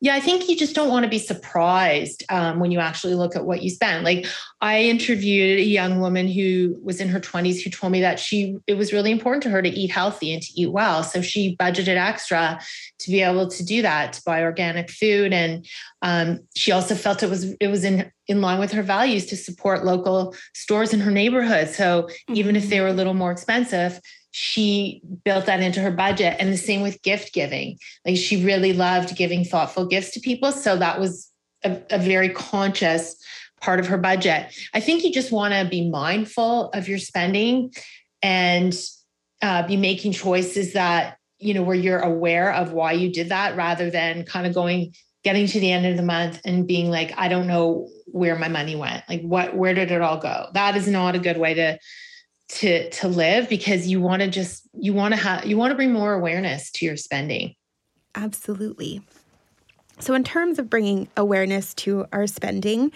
Yeah, 0.00 0.14
I 0.14 0.20
think 0.20 0.50
you 0.50 0.56
just 0.56 0.74
don't 0.74 0.90
want 0.90 1.04
to 1.04 1.08
be 1.08 1.18
surprised 1.18 2.24
um, 2.28 2.60
when 2.60 2.70
you 2.70 2.78
actually 2.78 3.14
look 3.14 3.36
at 3.36 3.46
what 3.46 3.62
you 3.62 3.70
spend. 3.70 4.04
Like 4.04 4.26
I 4.60 4.82
interviewed 4.82 5.60
a 5.60 5.62
young 5.62 6.00
woman 6.00 6.28
who 6.28 6.78
was 6.82 7.00
in 7.00 7.08
her 7.08 7.20
20s 7.20 7.62
who 7.62 7.70
told 7.70 7.92
me 7.92 8.00
that 8.02 8.20
she 8.20 8.56
it 8.66 8.74
was 8.74 8.92
really 8.92 9.10
important 9.10 9.42
to 9.44 9.50
her 9.50 9.62
to 9.62 9.68
eat 9.68 9.90
healthy 9.90 10.34
and 10.34 10.42
to 10.42 10.60
eat 10.60 10.70
well. 10.70 11.02
So 11.04 11.22
she 11.22 11.56
budgeted 11.56 11.96
extra 11.96 12.60
to 12.98 13.10
be 13.10 13.22
able 13.22 13.48
to 13.48 13.64
do 13.64 13.82
that, 13.82 14.14
to 14.14 14.22
buy 14.26 14.42
organic 14.42 14.90
food. 14.90 15.32
And 15.32 15.66
um, 16.02 16.40
she 16.54 16.72
also 16.72 16.94
felt 16.94 17.22
it 17.22 17.30
was 17.30 17.54
it 17.54 17.68
was 17.68 17.84
in 17.84 18.10
in 18.26 18.40
line 18.40 18.58
with 18.58 18.72
her 18.72 18.82
values 18.82 19.26
to 19.26 19.36
support 19.36 19.84
local 19.84 20.34
stores 20.54 20.92
in 20.92 21.00
her 21.00 21.10
neighborhood. 21.10 21.68
So 21.68 22.02
mm-hmm. 22.02 22.34
even 22.34 22.56
if 22.56 22.68
they 22.68 22.80
were 22.80 22.88
a 22.88 22.92
little 22.92 23.14
more 23.14 23.32
expensive, 23.32 24.00
she 24.36 25.00
built 25.24 25.46
that 25.46 25.60
into 25.60 25.80
her 25.80 25.92
budget. 25.92 26.34
And 26.40 26.52
the 26.52 26.56
same 26.56 26.82
with 26.82 27.00
gift 27.02 27.32
giving. 27.32 27.78
Like 28.04 28.16
she 28.16 28.44
really 28.44 28.72
loved 28.72 29.14
giving 29.14 29.44
thoughtful 29.44 29.86
gifts 29.86 30.10
to 30.10 30.20
people. 30.20 30.50
So 30.50 30.76
that 30.76 30.98
was 30.98 31.30
a, 31.62 31.80
a 31.90 32.00
very 32.00 32.30
conscious 32.30 33.14
part 33.60 33.78
of 33.78 33.86
her 33.86 33.96
budget. 33.96 34.52
I 34.74 34.80
think 34.80 35.04
you 35.04 35.12
just 35.12 35.30
want 35.30 35.54
to 35.54 35.64
be 35.70 35.88
mindful 35.88 36.70
of 36.70 36.88
your 36.88 36.98
spending 36.98 37.72
and 38.24 38.74
uh, 39.40 39.68
be 39.68 39.76
making 39.76 40.10
choices 40.10 40.72
that, 40.72 41.16
you 41.38 41.54
know, 41.54 41.62
where 41.62 41.76
you're 41.76 42.00
aware 42.00 42.52
of 42.52 42.72
why 42.72 42.90
you 42.90 43.12
did 43.12 43.28
that 43.28 43.56
rather 43.56 43.88
than 43.88 44.24
kind 44.24 44.48
of 44.48 44.54
going, 44.54 44.94
getting 45.22 45.46
to 45.46 45.60
the 45.60 45.70
end 45.70 45.86
of 45.86 45.96
the 45.96 46.02
month 46.02 46.40
and 46.44 46.66
being 46.66 46.90
like, 46.90 47.14
I 47.16 47.28
don't 47.28 47.46
know 47.46 47.88
where 48.06 48.36
my 48.36 48.48
money 48.48 48.74
went. 48.74 49.04
Like, 49.08 49.22
what, 49.22 49.56
where 49.56 49.74
did 49.74 49.92
it 49.92 50.00
all 50.02 50.18
go? 50.18 50.48
That 50.54 50.76
is 50.76 50.88
not 50.88 51.14
a 51.14 51.20
good 51.20 51.36
way 51.36 51.54
to 51.54 51.78
to 52.48 52.90
to 52.90 53.08
live 53.08 53.48
because 53.48 53.86
you 53.86 54.00
want 54.00 54.22
to 54.22 54.28
just 54.28 54.68
you 54.74 54.92
want 54.92 55.14
to 55.14 55.20
have 55.20 55.46
you 55.46 55.56
want 55.56 55.70
to 55.70 55.74
bring 55.74 55.92
more 55.92 56.12
awareness 56.12 56.70
to 56.72 56.86
your 56.86 56.96
spending. 56.96 57.54
Absolutely. 58.14 59.02
So 59.98 60.14
in 60.14 60.24
terms 60.24 60.58
of 60.58 60.68
bringing 60.68 61.08
awareness 61.16 61.72
to 61.74 62.06
our 62.12 62.26
spending 62.26 62.92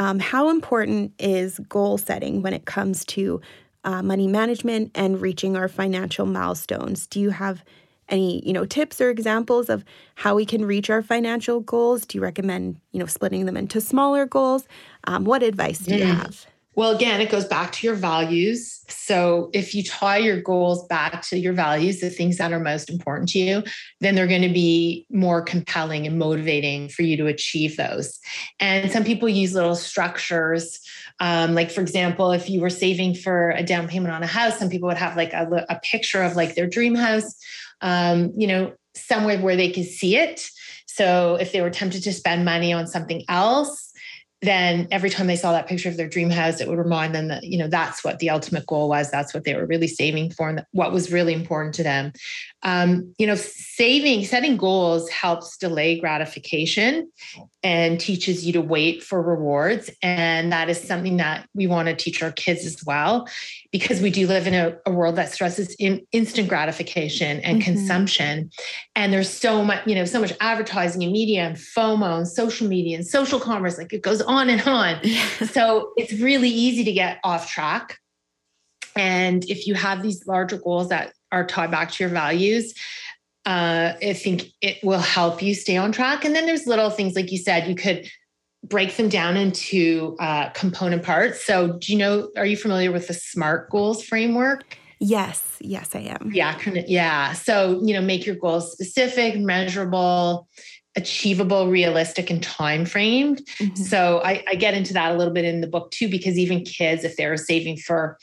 um, 0.00 0.18
how 0.18 0.48
important 0.48 1.12
is 1.18 1.58
goal 1.68 1.98
setting 1.98 2.40
when 2.40 2.54
it 2.54 2.64
comes 2.64 3.04
to 3.04 3.40
uh, 3.84 4.02
money 4.02 4.26
management 4.26 4.90
and 4.94 5.20
reaching 5.20 5.56
our 5.56 5.68
financial 5.68 6.24
milestones? 6.24 7.06
Do 7.06 7.20
you 7.20 7.30
have 7.30 7.62
any 8.08 8.44
you 8.44 8.52
know 8.52 8.64
tips 8.64 9.00
or 9.00 9.10
examples 9.10 9.68
of 9.68 9.84
how 10.14 10.34
we 10.34 10.46
can 10.46 10.64
reach 10.64 10.88
our 10.88 11.02
financial 11.02 11.60
goals? 11.60 12.06
Do 12.06 12.16
you 12.16 12.22
recommend 12.22 12.80
you 12.92 12.98
know 12.98 13.06
splitting 13.06 13.44
them 13.44 13.58
into 13.58 13.80
smaller 13.80 14.24
goals? 14.24 14.66
Um, 15.04 15.24
what 15.24 15.42
advice 15.42 15.80
do 15.80 15.94
you 15.94 16.04
mm. 16.04 16.14
have 16.14 16.46
well, 16.76 16.94
again, 16.94 17.20
it 17.20 17.30
goes 17.30 17.44
back 17.44 17.72
to 17.72 17.86
your 17.86 17.96
values. 17.96 18.82
So 18.88 19.50
if 19.52 19.74
you 19.74 19.82
tie 19.82 20.18
your 20.18 20.40
goals 20.40 20.86
back 20.86 21.22
to 21.22 21.38
your 21.38 21.52
values, 21.52 22.00
the 22.00 22.10
things 22.10 22.38
that 22.38 22.52
are 22.52 22.60
most 22.60 22.88
important 22.88 23.28
to 23.30 23.40
you, 23.40 23.64
then 24.00 24.14
they're 24.14 24.28
going 24.28 24.42
to 24.42 24.48
be 24.48 25.04
more 25.10 25.42
compelling 25.42 26.06
and 26.06 26.18
motivating 26.18 26.88
for 26.88 27.02
you 27.02 27.16
to 27.16 27.26
achieve 27.26 27.76
those. 27.76 28.20
And 28.60 28.90
some 28.92 29.04
people 29.04 29.28
use 29.28 29.52
little 29.52 29.74
structures. 29.74 30.80
Um, 31.18 31.54
like, 31.54 31.72
for 31.72 31.80
example, 31.80 32.30
if 32.30 32.48
you 32.48 32.60
were 32.60 32.70
saving 32.70 33.16
for 33.16 33.50
a 33.50 33.64
down 33.64 33.88
payment 33.88 34.14
on 34.14 34.22
a 34.22 34.28
house, 34.28 34.58
some 34.58 34.70
people 34.70 34.88
would 34.88 34.96
have 34.96 35.16
like 35.16 35.32
a, 35.32 35.66
a 35.68 35.80
picture 35.82 36.22
of 36.22 36.36
like 36.36 36.54
their 36.54 36.68
dream 36.68 36.94
house, 36.94 37.34
um, 37.80 38.32
you 38.36 38.46
know, 38.46 38.72
somewhere 38.94 39.40
where 39.40 39.56
they 39.56 39.70
could 39.70 39.86
see 39.86 40.16
it. 40.16 40.48
So 40.86 41.36
if 41.36 41.52
they 41.52 41.62
were 41.62 41.70
tempted 41.70 42.04
to 42.04 42.12
spend 42.12 42.44
money 42.44 42.72
on 42.72 42.86
something 42.86 43.24
else, 43.28 43.89
then 44.42 44.88
every 44.90 45.10
time 45.10 45.26
they 45.26 45.36
saw 45.36 45.52
that 45.52 45.66
picture 45.66 45.88
of 45.88 45.96
their 45.96 46.08
dream 46.08 46.30
house, 46.30 46.60
it 46.60 46.68
would 46.68 46.78
remind 46.78 47.14
them 47.14 47.28
that, 47.28 47.44
you 47.44 47.58
know, 47.58 47.68
that's 47.68 48.02
what 48.02 48.18
the 48.20 48.30
ultimate 48.30 48.66
goal 48.66 48.88
was. 48.88 49.10
That's 49.10 49.34
what 49.34 49.44
they 49.44 49.54
were 49.54 49.66
really 49.66 49.86
saving 49.86 50.30
for 50.30 50.48
and 50.48 50.64
what 50.72 50.92
was 50.92 51.12
really 51.12 51.34
important 51.34 51.74
to 51.74 51.82
them. 51.82 52.12
Um, 52.62 53.14
you 53.18 53.26
know, 53.26 53.36
saving, 53.36 54.24
setting 54.24 54.56
goals 54.56 55.08
helps 55.08 55.56
delay 55.56 55.98
gratification 55.98 57.10
and 57.62 57.98
teaches 57.98 58.46
you 58.46 58.52
to 58.52 58.60
wait 58.60 59.02
for 59.02 59.22
rewards. 59.22 59.90
And 60.02 60.52
that 60.52 60.68
is 60.68 60.80
something 60.80 61.16
that 61.18 61.48
we 61.54 61.66
want 61.66 61.88
to 61.88 61.96
teach 61.96 62.22
our 62.22 62.32
kids 62.32 62.66
as 62.66 62.84
well, 62.84 63.28
because 63.72 64.00
we 64.00 64.10
do 64.10 64.26
live 64.26 64.46
in 64.46 64.54
a, 64.54 64.76
a 64.86 64.90
world 64.90 65.16
that 65.16 65.32
stresses 65.32 65.74
in 65.78 66.06
instant 66.12 66.48
gratification 66.48 67.40
and 67.40 67.60
mm-hmm. 67.60 67.72
consumption. 67.72 68.50
And 68.94 69.12
there's 69.12 69.30
so 69.30 69.64
much, 69.64 69.86
you 69.86 69.94
know, 69.94 70.04
so 70.04 70.20
much 70.20 70.32
advertising 70.40 71.02
and 71.02 71.12
media 71.12 71.44
and 71.44 71.56
FOMO 71.56 72.18
and 72.18 72.28
social 72.28 72.68
media 72.68 72.96
and 72.96 73.06
social 73.06 73.40
commerce, 73.40 73.78
like 73.78 73.92
it 73.92 74.02
goes 74.02 74.20
on 74.20 74.50
and 74.50 74.60
on. 74.66 75.02
so 75.50 75.92
it's 75.96 76.12
really 76.14 76.50
easy 76.50 76.84
to 76.84 76.92
get 76.92 77.18
off 77.24 77.50
track. 77.50 77.98
And 78.96 79.44
if 79.44 79.66
you 79.66 79.74
have 79.74 80.02
these 80.02 80.26
larger 80.26 80.58
goals 80.58 80.88
that 80.88 81.12
are 81.32 81.46
tied 81.46 81.70
back 81.70 81.90
to 81.92 82.04
your 82.04 82.12
values, 82.12 82.74
uh, 83.46 83.94
I 84.02 84.12
think 84.12 84.44
it 84.60 84.78
will 84.82 84.98
help 84.98 85.42
you 85.42 85.54
stay 85.54 85.76
on 85.76 85.92
track. 85.92 86.24
And 86.24 86.34
then 86.34 86.46
there's 86.46 86.66
little 86.66 86.90
things, 86.90 87.14
like 87.14 87.32
you 87.32 87.38
said, 87.38 87.68
you 87.68 87.74
could 87.74 88.08
break 88.64 88.96
them 88.96 89.08
down 89.08 89.36
into 89.36 90.16
uh, 90.20 90.50
component 90.50 91.02
parts. 91.02 91.44
So, 91.44 91.78
do 91.78 91.92
you 91.92 91.98
know, 91.98 92.30
are 92.36 92.44
you 92.44 92.56
familiar 92.56 92.92
with 92.92 93.08
the 93.08 93.14
SMART 93.14 93.70
goals 93.70 94.04
framework? 94.04 94.76
Yes, 94.98 95.56
yes, 95.60 95.94
I 95.94 96.00
am. 96.00 96.30
Yeah, 96.34 96.58
yeah. 96.86 97.32
So, 97.32 97.80
you 97.82 97.94
know, 97.94 98.02
make 98.02 98.26
your 98.26 98.36
goals 98.36 98.72
specific, 98.72 99.38
measurable, 99.38 100.46
achievable, 100.96 101.68
realistic, 101.68 102.30
and 102.30 102.42
time 102.42 102.84
framed. 102.84 103.42
Mm-hmm. 103.58 103.82
So 103.82 104.20
I, 104.24 104.42
I, 104.48 104.56
get 104.56 104.74
into 104.74 104.92
that 104.94 105.12
a 105.12 105.16
little 105.16 105.32
bit 105.32 105.44
in 105.44 105.60
the 105.60 105.68
book 105.68 105.92
too, 105.92 106.08
because 106.08 106.36
even 106.36 106.64
kids, 106.64 107.04
if 107.04 107.16
they're 107.16 107.36
saving 107.36 107.76
for 107.76 108.18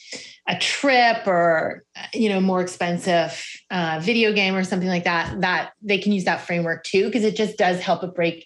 a 0.47 0.57
trip 0.57 1.25
or 1.25 1.83
you 2.13 2.27
know 2.29 2.41
more 2.41 2.61
expensive 2.61 3.41
uh, 3.71 3.99
video 4.01 4.33
game 4.33 4.55
or 4.55 4.63
something 4.63 4.89
like 4.89 5.05
that, 5.05 5.39
that 5.41 5.71
they 5.81 5.97
can 5.97 6.11
use 6.11 6.25
that 6.25 6.41
framework 6.41 6.83
too, 6.83 7.05
because 7.05 7.23
it 7.23 7.35
just 7.35 7.57
does 7.57 7.79
help 7.79 8.03
it 8.03 8.13
break 8.13 8.45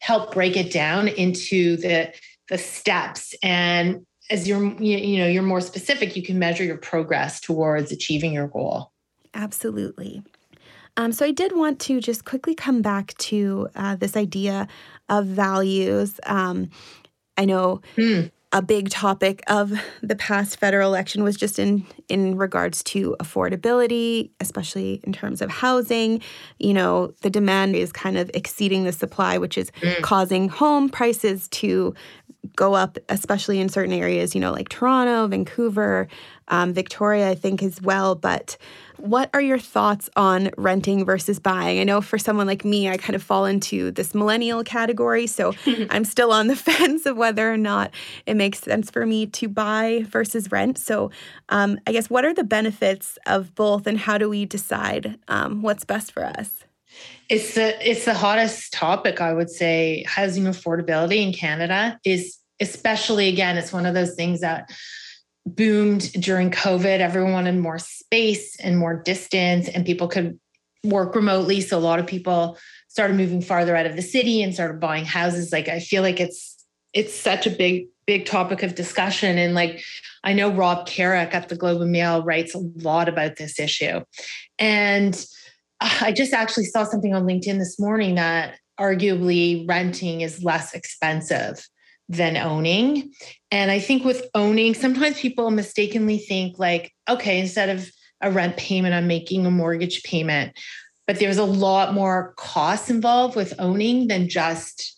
help 0.00 0.34
break 0.34 0.56
it 0.56 0.72
down 0.72 1.06
into 1.06 1.76
the 1.76 2.12
the 2.48 2.58
steps 2.58 3.34
and 3.42 4.04
as 4.30 4.48
you're 4.48 4.64
you 4.82 5.18
know 5.18 5.26
you're 5.26 5.42
more 5.42 5.60
specific 5.60 6.16
you 6.16 6.22
can 6.22 6.38
measure 6.38 6.64
your 6.64 6.76
progress 6.76 7.40
towards 7.40 7.92
achieving 7.92 8.32
your 8.32 8.48
goal 8.48 8.92
absolutely 9.34 10.22
um, 10.96 11.12
so 11.12 11.24
I 11.24 11.30
did 11.30 11.56
want 11.56 11.80
to 11.80 12.00
just 12.00 12.24
quickly 12.24 12.54
come 12.54 12.82
back 12.82 13.14
to 13.18 13.68
uh, 13.74 13.96
this 13.96 14.16
idea 14.16 14.68
of 15.08 15.26
values. 15.26 16.20
Um, 16.26 16.68
I 17.38 17.46
know 17.46 17.80
mm. 17.96 18.30
a 18.52 18.60
big 18.60 18.90
topic 18.90 19.42
of 19.46 19.72
the 20.02 20.16
past 20.16 20.58
federal 20.58 20.88
election 20.88 21.24
was 21.24 21.36
just 21.36 21.58
in 21.58 21.86
in 22.08 22.36
regards 22.36 22.82
to 22.84 23.16
affordability, 23.20 24.30
especially 24.40 25.00
in 25.04 25.14
terms 25.14 25.40
of 25.40 25.50
housing. 25.50 26.20
You 26.58 26.74
know, 26.74 27.14
the 27.22 27.30
demand 27.30 27.74
is 27.74 27.90
kind 27.90 28.18
of 28.18 28.30
exceeding 28.34 28.84
the 28.84 28.92
supply, 28.92 29.38
which 29.38 29.56
is 29.56 29.70
mm. 29.80 30.02
causing 30.02 30.50
home 30.50 30.90
prices 30.90 31.48
to 31.48 31.94
go 32.54 32.74
up, 32.74 32.98
especially 33.08 33.60
in 33.60 33.70
certain 33.70 33.94
areas. 33.94 34.34
You 34.34 34.42
know, 34.42 34.52
like 34.52 34.68
Toronto, 34.68 35.26
Vancouver, 35.26 36.06
um, 36.48 36.74
Victoria, 36.74 37.30
I 37.30 37.34
think 37.34 37.62
as 37.62 37.80
well. 37.80 38.14
But 38.14 38.58
what 39.02 39.30
are 39.34 39.40
your 39.40 39.58
thoughts 39.58 40.08
on 40.14 40.50
renting 40.56 41.04
versus 41.04 41.40
buying? 41.40 41.80
I 41.80 41.84
know 41.84 42.00
for 42.00 42.18
someone 42.18 42.46
like 42.46 42.64
me, 42.64 42.88
I 42.88 42.96
kind 42.96 43.16
of 43.16 43.22
fall 43.22 43.46
into 43.46 43.90
this 43.90 44.14
millennial 44.14 44.62
category. 44.62 45.26
So 45.26 45.54
I'm 45.90 46.04
still 46.04 46.32
on 46.32 46.46
the 46.46 46.56
fence 46.70 47.04
of 47.04 47.16
whether 47.16 47.52
or 47.52 47.56
not 47.56 47.90
it 48.26 48.34
makes 48.34 48.60
sense 48.60 48.90
for 48.90 49.04
me 49.04 49.26
to 49.26 49.48
buy 49.48 50.04
versus 50.08 50.52
rent. 50.52 50.78
So 50.78 51.10
um, 51.48 51.80
I 51.86 51.92
guess 51.92 52.08
what 52.08 52.24
are 52.24 52.32
the 52.32 52.44
benefits 52.44 53.18
of 53.26 53.54
both 53.56 53.88
and 53.88 53.98
how 53.98 54.18
do 54.18 54.28
we 54.28 54.44
decide 54.44 55.18
um, 55.26 55.62
what's 55.62 55.84
best 55.84 56.12
for 56.12 56.24
us? 56.24 56.64
It's 57.28 57.54
the 57.54 57.90
it's 57.90 58.04
the 58.04 58.14
hottest 58.14 58.72
topic, 58.72 59.20
I 59.20 59.32
would 59.32 59.50
say. 59.50 60.04
Housing 60.06 60.44
affordability 60.44 61.26
in 61.26 61.32
Canada 61.32 61.98
is 62.04 62.38
especially 62.60 63.28
again, 63.28 63.56
it's 63.56 63.72
one 63.72 63.86
of 63.86 63.94
those 63.94 64.14
things 64.14 64.40
that 64.40 64.70
boomed 65.46 66.12
during 66.12 66.50
COVID. 66.50 67.00
Everyone 67.00 67.32
wanted 67.32 67.58
more 67.58 67.78
space 67.78 68.56
and 68.60 68.78
more 68.78 69.02
distance, 69.02 69.68
and 69.68 69.84
people 69.84 70.08
could 70.08 70.38
work 70.84 71.14
remotely. 71.14 71.60
So 71.60 71.78
a 71.78 71.80
lot 71.80 71.98
of 71.98 72.06
people 72.06 72.58
started 72.88 73.16
moving 73.16 73.40
farther 73.40 73.76
out 73.76 73.86
of 73.86 73.96
the 73.96 74.02
city 74.02 74.42
and 74.42 74.52
started 74.52 74.80
buying 74.80 75.04
houses. 75.04 75.52
Like 75.52 75.68
I 75.68 75.80
feel 75.80 76.02
like 76.02 76.20
it's 76.20 76.52
it's 76.92 77.14
such 77.14 77.46
a 77.46 77.50
big 77.50 77.86
big 78.06 78.26
topic 78.26 78.62
of 78.62 78.74
discussion 78.74 79.38
and 79.38 79.54
like 79.54 79.82
i 80.24 80.32
know 80.32 80.50
rob 80.50 80.86
carrick 80.86 81.34
at 81.34 81.48
the 81.48 81.56
globe 81.56 81.80
and 81.80 81.92
mail 81.92 82.22
writes 82.22 82.54
a 82.54 82.58
lot 82.58 83.08
about 83.08 83.36
this 83.36 83.58
issue 83.60 84.00
and 84.58 85.24
i 85.80 86.12
just 86.12 86.32
actually 86.32 86.64
saw 86.64 86.84
something 86.84 87.14
on 87.14 87.24
linkedin 87.24 87.58
this 87.58 87.78
morning 87.78 88.16
that 88.16 88.58
arguably 88.78 89.68
renting 89.68 90.20
is 90.20 90.42
less 90.42 90.74
expensive 90.74 91.66
than 92.08 92.36
owning. 92.36 93.12
And 93.50 93.70
i 93.70 93.78
think 93.78 94.04
with 94.04 94.26
owning 94.34 94.74
sometimes 94.74 95.20
people 95.20 95.50
mistakenly 95.50 96.18
think 96.18 96.58
like 96.58 96.92
okay 97.08 97.38
instead 97.38 97.68
of 97.68 97.90
a 98.20 98.30
rent 98.30 98.56
payment 98.56 98.94
i'm 98.94 99.06
making 99.06 99.46
a 99.46 99.50
mortgage 99.50 100.02
payment. 100.02 100.58
But 101.06 101.18
there's 101.18 101.38
a 101.38 101.44
lot 101.44 101.94
more 101.94 102.32
costs 102.36 102.88
involved 102.88 103.34
with 103.36 103.54
owning 103.58 104.06
than 104.06 104.28
just 104.28 104.96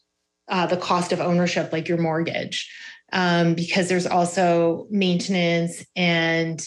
uh, 0.49 0.67
the 0.67 0.77
cost 0.77 1.13
of 1.13 1.21
ownership, 1.21 1.73
like 1.73 1.89
your 1.89 1.99
mortgage, 1.99 2.71
um, 3.13 3.55
because 3.55 3.89
there's 3.89 4.07
also 4.07 4.87
maintenance 4.91 5.85
and 5.97 6.67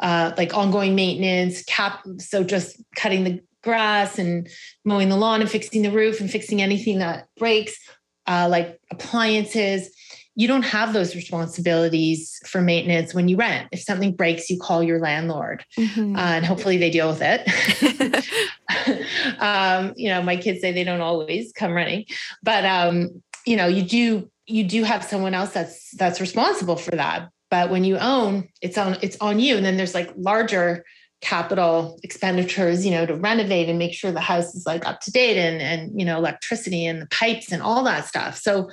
uh, 0.00 0.32
like 0.36 0.54
ongoing 0.54 0.94
maintenance, 0.94 1.64
cap. 1.64 2.04
So 2.18 2.44
just 2.44 2.80
cutting 2.94 3.24
the 3.24 3.40
grass 3.62 4.18
and 4.18 4.48
mowing 4.84 5.08
the 5.08 5.16
lawn 5.16 5.40
and 5.40 5.50
fixing 5.50 5.82
the 5.82 5.90
roof 5.90 6.20
and 6.20 6.30
fixing 6.30 6.62
anything 6.62 6.98
that 6.98 7.26
breaks, 7.36 7.76
uh, 8.26 8.48
like 8.50 8.80
appliances 8.90 9.90
you 10.38 10.46
don't 10.46 10.64
have 10.64 10.92
those 10.92 11.16
responsibilities 11.16 12.38
for 12.46 12.60
maintenance 12.60 13.14
when 13.14 13.26
you 13.26 13.38
rent. 13.38 13.68
If 13.72 13.80
something 13.80 14.14
breaks, 14.14 14.50
you 14.50 14.60
call 14.60 14.82
your 14.82 15.00
landlord, 15.00 15.64
mm-hmm. 15.78 16.14
uh, 16.14 16.20
and 16.20 16.44
hopefully 16.44 16.76
they 16.76 16.90
deal 16.90 17.08
with 17.08 17.22
it. 17.22 17.40
um, 19.40 19.94
you 19.96 20.10
know, 20.10 20.22
my 20.22 20.36
kids 20.36 20.60
say 20.60 20.72
they 20.72 20.84
don't 20.84 21.00
always 21.00 21.52
come 21.52 21.72
running, 21.72 22.04
but 22.42 22.66
um, 22.66 23.22
you 23.46 23.56
know, 23.56 23.66
you 23.66 23.82
do 23.82 24.30
you 24.46 24.62
do 24.62 24.84
have 24.84 25.02
someone 25.02 25.32
else 25.32 25.52
that's 25.52 25.90
that's 25.96 26.20
responsible 26.20 26.76
for 26.76 26.94
that. 26.94 27.30
But 27.50 27.70
when 27.70 27.84
you 27.84 27.96
own, 27.96 28.48
it's 28.60 28.76
on 28.76 28.98
it's 29.00 29.16
on 29.22 29.40
you, 29.40 29.56
and 29.56 29.64
then 29.64 29.78
there's 29.78 29.94
like 29.94 30.12
larger 30.18 30.84
capital 31.22 31.98
expenditures 32.02 32.84
you 32.84 32.90
know 32.90 33.06
to 33.06 33.14
renovate 33.14 33.68
and 33.68 33.78
make 33.78 33.94
sure 33.94 34.12
the 34.12 34.20
house 34.20 34.54
is 34.54 34.66
like 34.66 34.86
up 34.86 35.00
to 35.00 35.10
date 35.10 35.38
and 35.38 35.62
and 35.62 35.98
you 35.98 36.04
know 36.04 36.18
electricity 36.18 36.84
and 36.84 37.00
the 37.00 37.06
pipes 37.06 37.50
and 37.50 37.62
all 37.62 37.82
that 37.82 38.04
stuff 38.04 38.36
so 38.36 38.68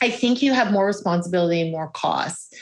I 0.00 0.10
think 0.10 0.42
you 0.42 0.52
have 0.52 0.72
more 0.72 0.86
responsibility 0.86 1.60
and 1.60 1.70
more 1.70 1.88
costs. 1.88 2.52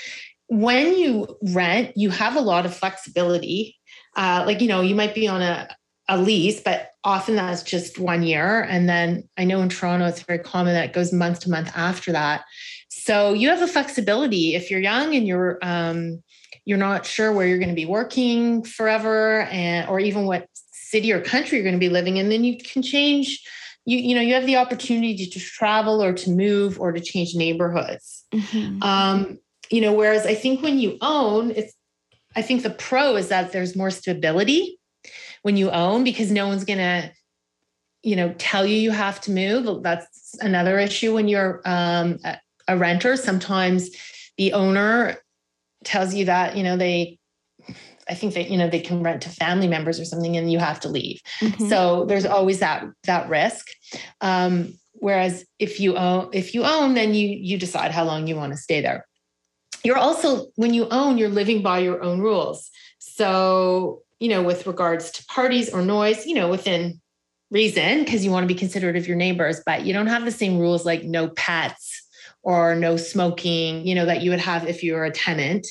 When 0.46 0.96
you 0.96 1.36
rent, 1.42 1.96
you 1.96 2.10
have 2.10 2.36
a 2.36 2.40
lot 2.40 2.66
of 2.66 2.74
flexibility. 2.74 3.76
Uh, 4.16 4.44
like, 4.46 4.60
you 4.60 4.68
know, 4.68 4.80
you 4.80 4.94
might 4.94 5.14
be 5.14 5.26
on 5.26 5.42
a, 5.42 5.68
a 6.08 6.18
lease, 6.18 6.60
but 6.60 6.90
often 7.04 7.36
that's 7.36 7.62
just 7.62 7.98
one 7.98 8.22
year. 8.22 8.62
And 8.62 8.88
then 8.88 9.28
I 9.38 9.44
know 9.44 9.60
in 9.62 9.68
Toronto, 9.68 10.06
it's 10.06 10.22
very 10.22 10.38
common 10.38 10.74
that 10.74 10.84
it 10.84 10.92
goes 10.92 11.12
month 11.12 11.40
to 11.40 11.50
month 11.50 11.72
after 11.74 12.12
that. 12.12 12.44
So 12.90 13.32
you 13.32 13.48
have 13.48 13.60
the 13.60 13.66
flexibility 13.66 14.54
if 14.54 14.70
you're 14.70 14.80
young 14.80 15.14
and 15.14 15.26
you're, 15.26 15.58
um, 15.62 16.22
you're 16.64 16.78
not 16.78 17.06
sure 17.06 17.32
where 17.32 17.46
you're 17.46 17.58
going 17.58 17.68
to 17.68 17.74
be 17.74 17.86
working 17.86 18.62
forever 18.62 19.42
and 19.42 19.88
or 19.88 20.00
even 20.00 20.26
what 20.26 20.46
city 20.72 21.12
or 21.12 21.20
country 21.20 21.58
you're 21.58 21.64
going 21.64 21.74
to 21.74 21.80
be 21.80 21.88
living 21.88 22.16
in 22.16 22.28
then 22.28 22.44
you 22.44 22.58
can 22.58 22.82
change 22.82 23.42
you 23.84 23.98
you 23.98 24.14
know 24.14 24.20
you 24.20 24.34
have 24.34 24.46
the 24.46 24.56
opportunity 24.56 25.26
to 25.26 25.40
travel 25.40 26.02
or 26.02 26.12
to 26.12 26.30
move 26.30 26.78
or 26.80 26.92
to 26.92 27.00
change 27.00 27.34
neighborhoods. 27.34 28.24
Mm-hmm. 28.32 28.82
um, 28.82 29.38
you 29.70 29.80
know 29.80 29.92
whereas 29.92 30.26
i 30.26 30.34
think 30.34 30.62
when 30.62 30.78
you 30.78 30.98
own 31.00 31.50
it's 31.52 31.74
i 32.36 32.42
think 32.42 32.62
the 32.62 32.70
pro 32.70 33.16
is 33.16 33.28
that 33.28 33.52
there's 33.52 33.74
more 33.76 33.90
stability 33.90 34.78
when 35.42 35.56
you 35.56 35.70
own 35.70 36.04
because 36.04 36.30
no 36.30 36.48
one's 36.48 36.64
gonna 36.64 37.12
you 38.02 38.16
know 38.16 38.34
tell 38.38 38.66
you 38.66 38.76
you 38.76 38.90
have 38.90 39.20
to 39.22 39.30
move. 39.30 39.82
That's 39.82 40.36
another 40.40 40.78
issue 40.78 41.14
when 41.14 41.28
you're 41.28 41.62
um, 41.64 42.18
a, 42.24 42.38
a 42.68 42.76
renter. 42.76 43.16
Sometimes 43.16 43.90
the 44.36 44.52
owner 44.52 45.18
tells 45.84 46.14
you 46.14 46.24
that 46.26 46.56
you 46.56 46.62
know 46.62 46.76
they 46.76 47.18
I 48.08 48.14
think 48.14 48.34
that 48.34 48.50
you 48.50 48.58
know 48.58 48.68
they 48.68 48.80
can 48.80 49.02
rent 49.02 49.22
to 49.22 49.28
family 49.28 49.68
members 49.68 50.00
or 50.00 50.04
something, 50.04 50.36
and 50.36 50.50
you 50.50 50.58
have 50.58 50.80
to 50.80 50.88
leave. 50.88 51.20
Mm-hmm. 51.40 51.68
So 51.68 52.04
there's 52.06 52.26
always 52.26 52.60
that 52.60 52.84
that 53.04 53.28
risk. 53.28 53.66
Um, 54.20 54.74
whereas 54.94 55.44
if 55.58 55.80
you 55.80 55.96
own 55.96 56.30
if 56.32 56.54
you 56.54 56.64
own, 56.64 56.94
then 56.94 57.14
you 57.14 57.28
you 57.28 57.58
decide 57.58 57.92
how 57.92 58.04
long 58.04 58.26
you 58.26 58.36
want 58.36 58.52
to 58.52 58.58
stay 58.58 58.80
there. 58.80 59.06
You're 59.84 59.98
also 59.98 60.46
when 60.56 60.74
you 60.74 60.88
own, 60.90 61.18
you're 61.18 61.28
living 61.28 61.62
by 61.62 61.78
your 61.78 62.02
own 62.02 62.20
rules. 62.20 62.70
So 62.98 64.02
you 64.18 64.28
know, 64.28 64.42
with 64.42 64.66
regards 64.66 65.10
to 65.12 65.24
parties 65.26 65.68
or 65.70 65.82
noise, 65.82 66.26
you 66.26 66.34
know, 66.34 66.48
within 66.48 67.00
reason, 67.50 68.04
because 68.04 68.24
you 68.24 68.30
want 68.30 68.44
to 68.44 68.48
be 68.48 68.58
considerate 68.58 68.96
of 68.96 69.06
your 69.06 69.16
neighbors, 69.16 69.60
but 69.66 69.84
you 69.84 69.92
don't 69.92 70.06
have 70.06 70.24
the 70.24 70.30
same 70.30 70.58
rules 70.58 70.86
like 70.86 71.04
no 71.04 71.28
pets 71.28 71.91
or 72.42 72.74
no 72.74 72.96
smoking, 72.96 73.86
you 73.86 73.94
know, 73.94 74.06
that 74.06 74.22
you 74.22 74.30
would 74.30 74.40
have 74.40 74.66
if 74.66 74.82
you 74.82 74.94
were 74.94 75.04
a 75.04 75.10
tenant. 75.10 75.66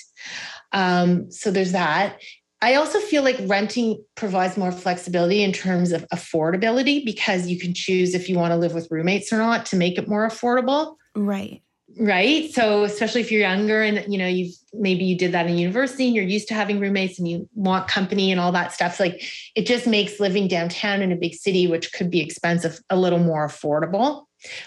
Um, 0.71 1.29
so 1.31 1.51
there's 1.51 1.73
that. 1.73 2.19
I 2.61 2.75
also 2.75 2.99
feel 2.99 3.23
like 3.23 3.37
renting 3.45 4.03
provides 4.15 4.55
more 4.55 4.71
flexibility 4.71 5.41
in 5.41 5.51
terms 5.51 5.91
of 5.91 6.07
affordability 6.09 7.03
because 7.03 7.47
you 7.47 7.57
can 7.59 7.73
choose 7.73 8.13
if 8.13 8.29
you 8.29 8.37
want 8.37 8.51
to 8.51 8.57
live 8.57 8.73
with 8.73 8.87
roommates 8.91 9.33
or 9.33 9.37
not 9.37 9.65
to 9.67 9.75
make 9.75 9.97
it 9.97 10.07
more 10.07 10.27
affordable. 10.27 10.95
Right. 11.15 11.63
Right. 11.99 12.51
So 12.53 12.83
especially 12.83 13.21
if 13.21 13.31
you're 13.31 13.41
younger 13.41 13.81
and 13.81 14.05
you 14.11 14.17
know 14.17 14.27
you've 14.27 14.53
maybe 14.73 15.03
you 15.03 15.17
did 15.17 15.33
that 15.33 15.47
in 15.47 15.57
university 15.57 16.05
and 16.05 16.15
you're 16.15 16.23
used 16.23 16.47
to 16.47 16.53
having 16.53 16.79
roommates 16.79 17.19
and 17.19 17.27
you 17.27 17.49
want 17.53 17.89
company 17.89 18.31
and 18.31 18.39
all 18.39 18.51
that 18.53 18.71
stuff. 18.71 18.95
So 18.95 19.05
like 19.05 19.21
it 19.55 19.65
just 19.65 19.87
makes 19.87 20.19
living 20.19 20.47
downtown 20.47 21.01
in 21.01 21.11
a 21.11 21.17
big 21.17 21.33
city, 21.33 21.67
which 21.67 21.91
could 21.91 22.09
be 22.09 22.21
expensive, 22.21 22.79
a 22.89 22.97
little 22.97 23.19
more 23.19 23.45
affordable. 23.45 24.23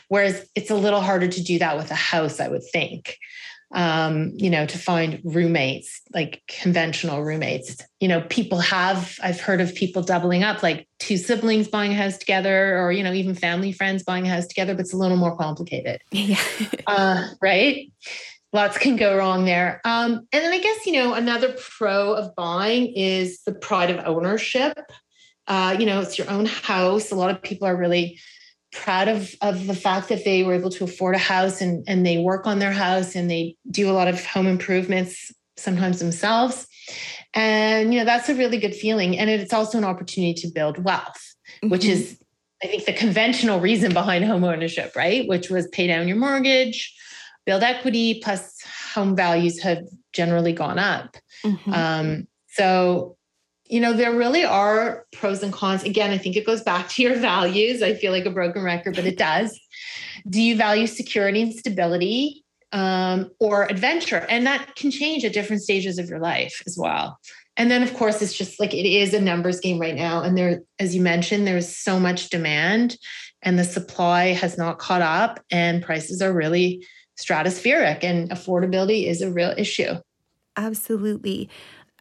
Whereas 0.09 0.49
it's 0.55 0.71
a 0.71 0.77
little 0.77 1.01
harder 1.01 1.29
to 1.29 1.43
do 1.43 1.59
that 1.59 1.77
with 1.77 1.91
a 1.91 1.97
house, 1.97 2.41
I 2.41 2.49
would 2.49 2.65
think 2.73 3.19
um, 3.75 4.33
you 4.37 4.49
know, 4.51 4.67
to 4.67 4.79
find 4.79 5.21
roommates, 5.25 6.01
like 6.15 6.43
conventional 6.49 7.25
roommates. 7.25 7.77
You 7.99 8.07
know, 8.07 8.21
people 8.23 8.61
have, 8.61 9.19
I've 9.23 9.41
heard 9.41 9.61
of 9.61 9.75
people 9.75 10.01
doubling 10.03 10.45
up, 10.45 10.63
like 10.63 10.87
two 11.01 11.17
siblings 11.17 11.67
buying 11.67 11.91
a 11.91 11.97
house 11.97 12.17
together, 12.17 12.79
or, 12.79 12.93
you 12.93 13.03
know, 13.03 13.13
even 13.13 13.35
family 13.35 13.73
friends 13.73 14.05
buying 14.05 14.27
a 14.27 14.31
house 14.31 14.47
together, 14.47 14.75
but 14.75 14.83
it's 14.83 14.95
a 14.95 14.97
little 14.97 15.17
more 15.17 15.37
complicated. 15.37 16.01
Yeah. 16.25 16.41
uh, 16.87 17.29
right. 17.43 17.93
Lots 18.55 18.79
can 18.79 18.97
go 18.97 19.17
wrong 19.17 19.45
there. 19.45 19.81
Um, 19.85 20.27
and 20.33 20.45
then 20.45 20.53
I 20.53 20.59
guess, 20.59 20.87
you 20.87 20.93
know, 20.93 21.13
another 21.13 21.55
pro 21.59 22.15
of 22.15 22.35
buying 22.37 22.87
is 22.95 23.43
the 23.43 23.53
pride 23.53 23.91
of 23.91 24.07
ownership. 24.07 24.79
Uh, 25.47 25.77
you 25.79 25.85
know, 25.85 26.01
it's 26.01 26.17
your 26.17 26.31
own 26.31 26.47
house. 26.47 27.11
A 27.11 27.17
lot 27.17 27.31
of 27.31 27.43
people 27.43 27.67
are 27.67 27.77
really 27.77 28.19
proud 28.75 29.09
of 29.09 29.35
of 29.41 29.67
the 29.67 29.75
fact 29.75 30.09
that 30.09 30.25
they 30.25 30.43
were 30.43 30.53
able 30.53 30.71
to 30.71 30.85
afford 30.85 31.15
a 31.15 31.19
house 31.19 31.61
and 31.61 31.85
and 31.87 32.05
they 32.05 32.19
work 32.19 32.47
on 32.47 32.59
their 32.59 32.73
house 32.73 33.15
and 33.15 33.31
they 33.31 33.57
do 33.71 33.89
a 33.89 33.93
lot 33.93 34.09
of 34.09 34.25
home 34.27 34.47
improvements 34.47 35.33
sometimes 35.57 36.01
themselves 36.01 36.67
and 37.33 37.95
you 37.95 38.01
know 38.01 38.05
that's 38.05 38.29
a 38.29 38.35
really 38.35 38.59
good 38.59 38.75
feeling 38.75 39.17
and 39.17 39.31
it's 39.31 39.53
also 39.53 39.79
an 39.79 39.85
opportunity 39.85 40.35
to 40.35 40.49
build 40.49 40.83
wealth 40.83 41.35
mm-hmm. 41.63 41.69
which 41.69 41.85
is 41.85 42.19
i 42.63 42.67
think 42.67 42.85
the 42.85 42.93
conventional 42.93 43.61
reason 43.61 43.93
behind 43.93 44.25
home 44.25 44.43
ownership 44.43 44.95
right 44.97 45.29
which 45.29 45.49
was 45.51 45.69
pay 45.69 45.87
down 45.87 46.09
your 46.09 46.17
mortgage 46.17 46.95
build 47.47 47.63
equity 47.63 48.21
plus 48.23 48.61
home 48.93 49.15
values 49.15 49.63
have 49.63 49.85
generally 50.13 50.53
gone 50.53 50.81
up 50.81 51.17
mm-hmm. 51.45 51.73
um, 51.73 52.27
so 52.49 53.17
you 53.67 53.81
know, 53.81 53.93
there 53.93 54.13
really 54.13 54.45
are 54.45 55.07
pros 55.13 55.43
and 55.43 55.53
cons. 55.53 55.85
Again, 55.85 56.11
I 56.11 56.19
think 56.19 56.37
it 56.37 56.47
goes 56.47 56.63
back 56.63 56.89
to 56.91 57.03
your 57.03 57.17
values. 57.19 57.83
I 57.83 57.95
feel 57.95 58.13
like 58.13 58.27
a 58.27 58.31
broken 58.31 58.63
record, 58.63 58.97
but 58.97 59.07
it 59.07 59.19
does. 59.19 59.59
Do 60.29 60.41
you 60.41 60.57
value 60.57 60.87
security 60.87 61.43
and 61.43 61.55
stability 61.55 62.45
um, 62.73 63.31
or 63.41 63.65
adventure? 63.71 64.27
And 64.29 64.47
that 64.47 64.75
can 64.77 64.91
change 64.91 65.25
at 65.25 65.33
different 65.33 65.63
stages 65.63 65.99
of 65.99 66.09
your 66.09 66.21
life 66.21 66.63
as 66.67 66.77
well. 66.79 67.19
And 67.57 67.71
then, 67.71 67.83
of 67.83 67.95
course, 67.95 68.21
it's 68.21 68.37
just 68.37 68.59
like 68.59 68.75
it 68.75 68.87
is 68.87 69.15
a 69.15 69.21
numbers 69.21 69.61
game 69.61 69.79
right 69.79 69.95
now. 69.95 70.23
And 70.23 70.37
there, 70.37 70.61
as 70.79 70.95
you 70.95 71.01
mentioned, 71.01 71.47
there's 71.47 71.77
so 71.77 72.01
much 72.01 72.31
demand 72.31 72.97
and 73.45 73.59
the 73.59 73.65
supply 73.65 74.33
has 74.33 74.59
not 74.59 74.79
caught 74.79 75.03
up, 75.03 75.39
and 75.51 75.83
prices 75.83 76.23
are 76.23 76.33
really 76.33 76.85
stratospheric, 77.21 78.03
and 78.03 78.31
affordability 78.31 79.07
is 79.07 79.21
a 79.21 79.31
real 79.31 79.55
issue. 79.57 79.95
Absolutely. 80.57 81.49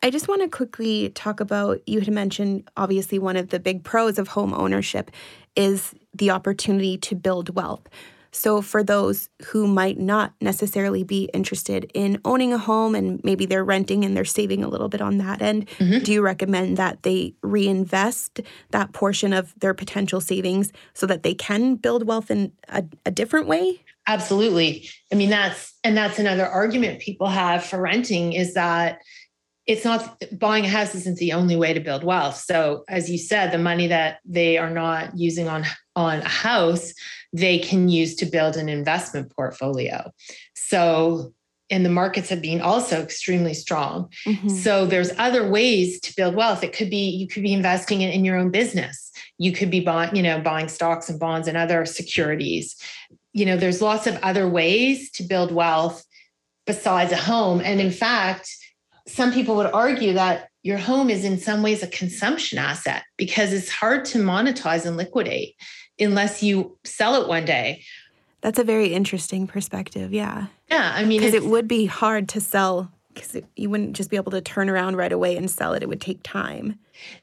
I 0.03 0.09
just 0.09 0.27
want 0.27 0.41
to 0.41 0.49
quickly 0.49 1.09
talk 1.11 1.39
about 1.39 1.79
you 1.87 2.01
had 2.01 2.11
mentioned 2.11 2.69
obviously 2.75 3.19
one 3.19 3.37
of 3.37 3.49
the 3.49 3.59
big 3.59 3.85
pros 3.85 4.19
of 4.19 4.27
home 4.27 4.53
ownership 4.53 5.09
is 5.55 5.95
the 6.13 6.29
opportunity 6.29 6.97
to 6.97 7.15
build 7.15 7.55
wealth. 7.55 7.87
So, 8.35 8.63
for 8.63 8.83
those 8.83 9.29
who 9.45 9.67
might 9.67 9.99
not 9.99 10.33
necessarily 10.41 11.03
be 11.03 11.29
interested 11.35 11.89
in 11.93 12.19
owning 12.25 12.51
a 12.51 12.57
home 12.57 12.95
and 12.95 13.23
maybe 13.23 13.45
they're 13.45 13.63
renting 13.63 14.03
and 14.03 14.17
they're 14.17 14.25
saving 14.25 14.63
a 14.63 14.67
little 14.67 14.89
bit 14.89 15.01
on 15.01 15.19
that 15.19 15.41
end, 15.41 15.67
mm-hmm. 15.77 16.03
do 16.03 16.11
you 16.11 16.21
recommend 16.21 16.75
that 16.77 17.03
they 17.03 17.35
reinvest 17.43 18.41
that 18.71 18.91
portion 18.91 19.33
of 19.33 19.53
their 19.59 19.75
potential 19.75 20.19
savings 20.19 20.73
so 20.95 21.05
that 21.05 21.21
they 21.21 21.35
can 21.35 21.75
build 21.75 22.07
wealth 22.07 22.31
in 22.31 22.51
a, 22.69 22.83
a 23.05 23.11
different 23.11 23.47
way? 23.47 23.79
Absolutely. 24.07 24.89
I 25.11 25.15
mean, 25.15 25.29
that's, 25.29 25.75
and 25.83 25.95
that's 25.95 26.19
another 26.19 26.45
argument 26.45 26.99
people 26.99 27.27
have 27.27 27.63
for 27.63 27.79
renting 27.79 28.33
is 28.33 28.55
that 28.55 28.99
it's 29.65 29.85
not 29.85 30.21
buying 30.33 30.65
a 30.65 30.69
house 30.69 30.93
isn't 30.93 31.17
the 31.17 31.33
only 31.33 31.55
way 31.55 31.73
to 31.73 31.79
build 31.79 32.03
wealth. 32.03 32.37
So 32.37 32.83
as 32.89 33.09
you 33.09 33.17
said, 33.17 33.51
the 33.51 33.57
money 33.57 33.87
that 33.87 34.19
they 34.25 34.57
are 34.57 34.69
not 34.69 35.17
using 35.17 35.47
on 35.47 35.65
on 35.95 36.19
a 36.19 36.27
house, 36.27 36.93
they 37.31 37.59
can 37.59 37.87
use 37.87 38.15
to 38.15 38.25
build 38.25 38.57
an 38.57 38.67
investment 38.67 39.31
portfolio. 39.35 40.11
So, 40.55 41.33
and 41.69 41.85
the 41.85 41.89
markets 41.89 42.29
have 42.29 42.41
been 42.41 42.61
also 42.61 43.01
extremely 43.01 43.53
strong. 43.53 44.09
Mm-hmm. 44.25 44.49
So 44.49 44.87
there's 44.87 45.11
other 45.19 45.47
ways 45.47 45.99
to 46.01 46.15
build 46.15 46.35
wealth. 46.35 46.63
It 46.63 46.73
could 46.73 46.89
be 46.89 47.09
you 47.09 47.27
could 47.27 47.43
be 47.43 47.53
investing 47.53 48.01
in, 48.01 48.09
in 48.09 48.25
your 48.25 48.37
own 48.37 48.49
business. 48.51 49.11
You 49.37 49.51
could 49.51 49.69
be 49.69 49.79
buying, 49.79 50.15
you 50.15 50.23
know, 50.23 50.41
buying 50.41 50.67
stocks 50.67 51.09
and 51.09 51.19
bonds 51.19 51.47
and 51.47 51.55
other 51.55 51.85
securities. 51.85 52.75
You 53.31 53.45
know, 53.45 53.55
there's 53.55 53.81
lots 53.81 54.07
of 54.07 54.19
other 54.23 54.47
ways 54.47 55.09
to 55.11 55.23
build 55.23 55.51
wealth 55.51 56.03
besides 56.65 57.11
a 57.11 57.17
home. 57.17 57.61
And 57.63 57.79
in 57.79 57.91
fact, 57.91 58.49
some 59.07 59.33
people 59.33 59.55
would 59.55 59.71
argue 59.71 60.13
that 60.13 60.49
your 60.63 60.77
home 60.77 61.09
is 61.09 61.25
in 61.25 61.37
some 61.37 61.61
ways 61.61 61.83
a 61.83 61.87
consumption 61.87 62.57
asset 62.57 63.03
because 63.17 63.51
it's 63.51 63.69
hard 63.69 64.05
to 64.05 64.19
monetize 64.19 64.85
and 64.85 64.95
liquidate 64.95 65.55
unless 65.99 66.41
you 66.41 66.77
sell 66.83 67.21
it 67.21 67.27
one 67.27 67.45
day. 67.45 67.83
That's 68.41 68.59
a 68.59 68.63
very 68.63 68.87
interesting 68.93 69.47
perspective. 69.47 70.13
Yeah. 70.13 70.47
Yeah. 70.69 70.93
I 70.95 71.03
mean, 71.05 71.19
because 71.19 71.33
it 71.33 71.45
would 71.45 71.67
be 71.67 71.85
hard 71.85 72.29
to 72.29 72.41
sell 72.41 72.91
because 73.13 73.37
you 73.55 73.69
wouldn't 73.69 73.95
just 73.95 74.09
be 74.09 74.15
able 74.15 74.31
to 74.31 74.41
turn 74.41 74.69
around 74.69 74.95
right 74.95 75.11
away 75.11 75.37
and 75.37 75.49
sell 75.49 75.73
it. 75.73 75.83
It 75.83 75.89
would 75.89 76.01
take 76.01 76.21
time. 76.23 76.79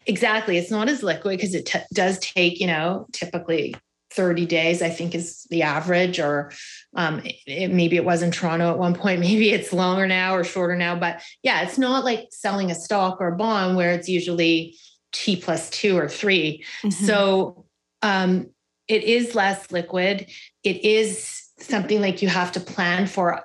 Exactly. 0.07 0.57
It's 0.57 0.71
not 0.71 0.89
as 0.89 1.03
liquid 1.03 1.39
because 1.39 1.55
it 1.55 1.67
t- 1.67 1.81
does 1.93 2.19
take, 2.21 2.61
you 2.61 2.67
know, 2.67 3.07
typically 3.13 3.75
30 4.13 4.47
days, 4.47 4.83
I 4.83 4.89
think 4.89 5.15
is 5.15 5.47
the 5.51 5.63
average, 5.63 6.19
or 6.19 6.53
um, 6.95 7.23
it, 7.47 7.71
maybe 7.71 7.97
it 7.97 8.05
was 8.05 8.23
in 8.23 8.31
Toronto 8.31 8.71
at 8.71 8.79
one 8.79 8.95
point. 8.95 9.21
Maybe 9.31 9.51
it's 9.51 9.73
longer 9.73 10.07
now 10.07 10.35
or 10.35 10.45
shorter 10.45 10.77
now. 10.77 10.97
But 10.97 11.23
yeah, 11.43 11.63
it's 11.63 11.79
not 11.79 12.05
like 12.05 12.29
selling 12.31 12.71
a 12.71 12.75
stock 12.75 13.21
or 13.21 13.29
a 13.29 13.37
bond 13.37 13.77
where 13.77 13.93
it's 13.93 14.09
usually 14.09 14.77
T 15.13 15.37
plus 15.37 15.71
two 15.71 15.97
or 15.97 16.09
3 16.09 16.65
mm-hmm. 16.83 16.91
So 16.91 17.67
um, 18.03 18.51
it 18.89 19.05
is 19.05 19.35
less 19.35 19.71
liquid. 19.71 20.27
It 20.65 20.85
is 20.85 21.49
something 21.59 22.01
like 22.01 22.23
you 22.23 22.29
have 22.29 22.53
to 22.53 22.61
plan 22.61 23.07
for 23.07 23.43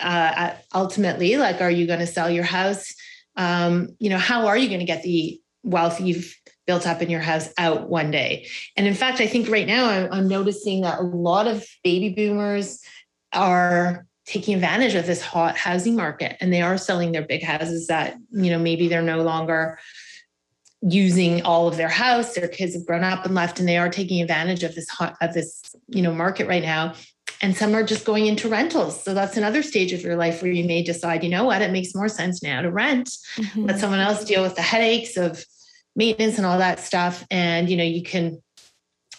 uh, 0.00 0.52
ultimately. 0.74 1.36
Like, 1.36 1.60
are 1.60 1.70
you 1.70 1.86
going 1.86 2.00
to 2.00 2.06
sell 2.06 2.28
your 2.28 2.44
house? 2.44 2.94
Um, 3.36 3.96
you 3.98 4.10
know, 4.10 4.18
how 4.18 4.46
are 4.46 4.56
you 4.56 4.68
going 4.68 4.80
to 4.80 4.86
get 4.86 5.02
the 5.02 5.40
wealth 5.62 6.00
you've 6.00 6.34
built 6.66 6.86
up 6.86 7.00
in 7.02 7.10
your 7.10 7.20
house 7.20 7.48
out 7.58 7.88
one 7.88 8.10
day. 8.10 8.48
And 8.76 8.86
in 8.86 8.94
fact, 8.94 9.20
I 9.20 9.26
think 9.26 9.48
right 9.48 9.66
now 9.66 9.86
I'm, 9.86 10.12
I'm 10.12 10.28
noticing 10.28 10.82
that 10.82 10.98
a 10.98 11.02
lot 11.02 11.46
of 11.46 11.64
baby 11.84 12.10
boomers 12.10 12.82
are 13.32 14.06
taking 14.26 14.54
advantage 14.54 14.94
of 14.94 15.06
this 15.06 15.22
hot 15.22 15.56
housing 15.56 15.94
market 15.94 16.36
and 16.40 16.52
they 16.52 16.60
are 16.60 16.76
selling 16.76 17.12
their 17.12 17.22
big 17.22 17.42
houses 17.42 17.86
that, 17.86 18.16
you 18.30 18.50
know, 18.50 18.58
maybe 18.58 18.88
they're 18.88 19.02
no 19.02 19.22
longer 19.22 19.78
using 20.82 21.42
all 21.42 21.66
of 21.66 21.76
their 21.76 21.88
house 21.88 22.34
their 22.34 22.48
kids 22.48 22.74
have 22.74 22.86
grown 22.86 23.02
up 23.02 23.24
and 23.24 23.34
left 23.34 23.58
and 23.58 23.68
they 23.68 23.78
are 23.78 23.88
taking 23.88 24.20
advantage 24.20 24.62
of 24.62 24.74
this 24.74 24.88
hot 24.88 25.16
of 25.20 25.32
this 25.32 25.74
you 25.88 26.02
know 26.02 26.12
market 26.12 26.46
right 26.46 26.62
now 26.62 26.92
and 27.40 27.56
some 27.56 27.74
are 27.74 27.82
just 27.82 28.04
going 28.04 28.26
into 28.26 28.48
rentals 28.48 29.02
so 29.02 29.14
that's 29.14 29.38
another 29.38 29.62
stage 29.62 29.92
of 29.92 30.02
your 30.02 30.16
life 30.16 30.42
where 30.42 30.52
you 30.52 30.64
may 30.64 30.82
decide 30.82 31.24
you 31.24 31.30
know 31.30 31.44
what 31.44 31.62
it 31.62 31.72
makes 31.72 31.94
more 31.94 32.08
sense 32.08 32.42
now 32.42 32.60
to 32.60 32.70
rent 32.70 33.08
mm-hmm. 33.36 33.64
let 33.64 33.80
someone 33.80 34.00
else 34.00 34.22
deal 34.24 34.42
with 34.42 34.54
the 34.54 34.62
headaches 34.62 35.16
of 35.16 35.42
maintenance 35.96 36.36
and 36.36 36.46
all 36.46 36.58
that 36.58 36.78
stuff. 36.80 37.26
And 37.30 37.68
you 37.68 37.76
know 37.76 37.84
you 37.84 38.02
can 38.02 38.42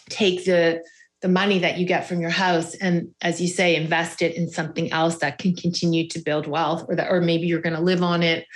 take 0.08 0.44
the 0.44 0.82
the 1.20 1.28
money 1.28 1.58
that 1.58 1.78
you 1.78 1.84
get 1.84 2.06
from 2.06 2.20
your 2.20 2.30
house 2.30 2.76
and 2.76 3.08
as 3.20 3.40
you 3.40 3.48
say 3.48 3.74
invest 3.74 4.22
it 4.22 4.36
in 4.36 4.48
something 4.48 4.92
else 4.92 5.18
that 5.18 5.38
can 5.38 5.54
continue 5.54 6.08
to 6.08 6.20
build 6.20 6.46
wealth 6.46 6.86
or 6.88 6.94
that 6.94 7.10
or 7.10 7.20
maybe 7.20 7.46
you're 7.46 7.60
going 7.60 7.74
to 7.74 7.82
live 7.82 8.04
on 8.04 8.22
it 8.22 8.46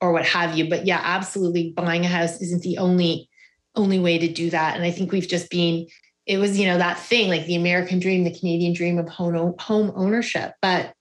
or 0.00 0.12
what 0.12 0.24
have 0.24 0.56
you. 0.56 0.68
But 0.68 0.86
yeah 0.86 1.00
absolutely 1.02 1.72
buying 1.76 2.04
a 2.04 2.08
house 2.08 2.40
isn't 2.40 2.62
the 2.62 2.78
only 2.78 3.28
only 3.74 3.98
way 3.98 4.18
to 4.18 4.32
do 4.32 4.50
that. 4.50 4.76
And 4.76 4.84
i 4.84 4.90
think 4.90 5.12
we've 5.12 5.28
just 5.28 5.50
been 5.50 5.86
it 6.26 6.38
was 6.38 6.58
you 6.58 6.66
know 6.66 6.78
that 6.78 6.98
thing 6.98 7.28
like 7.28 7.46
the 7.46 7.56
american 7.56 7.98
dream 7.98 8.24
the 8.24 8.38
canadian 8.38 8.72
dream 8.72 8.98
of 8.98 9.08
home 9.08 9.54
home 9.58 9.92
ownership 9.94 10.52
but 10.62 10.92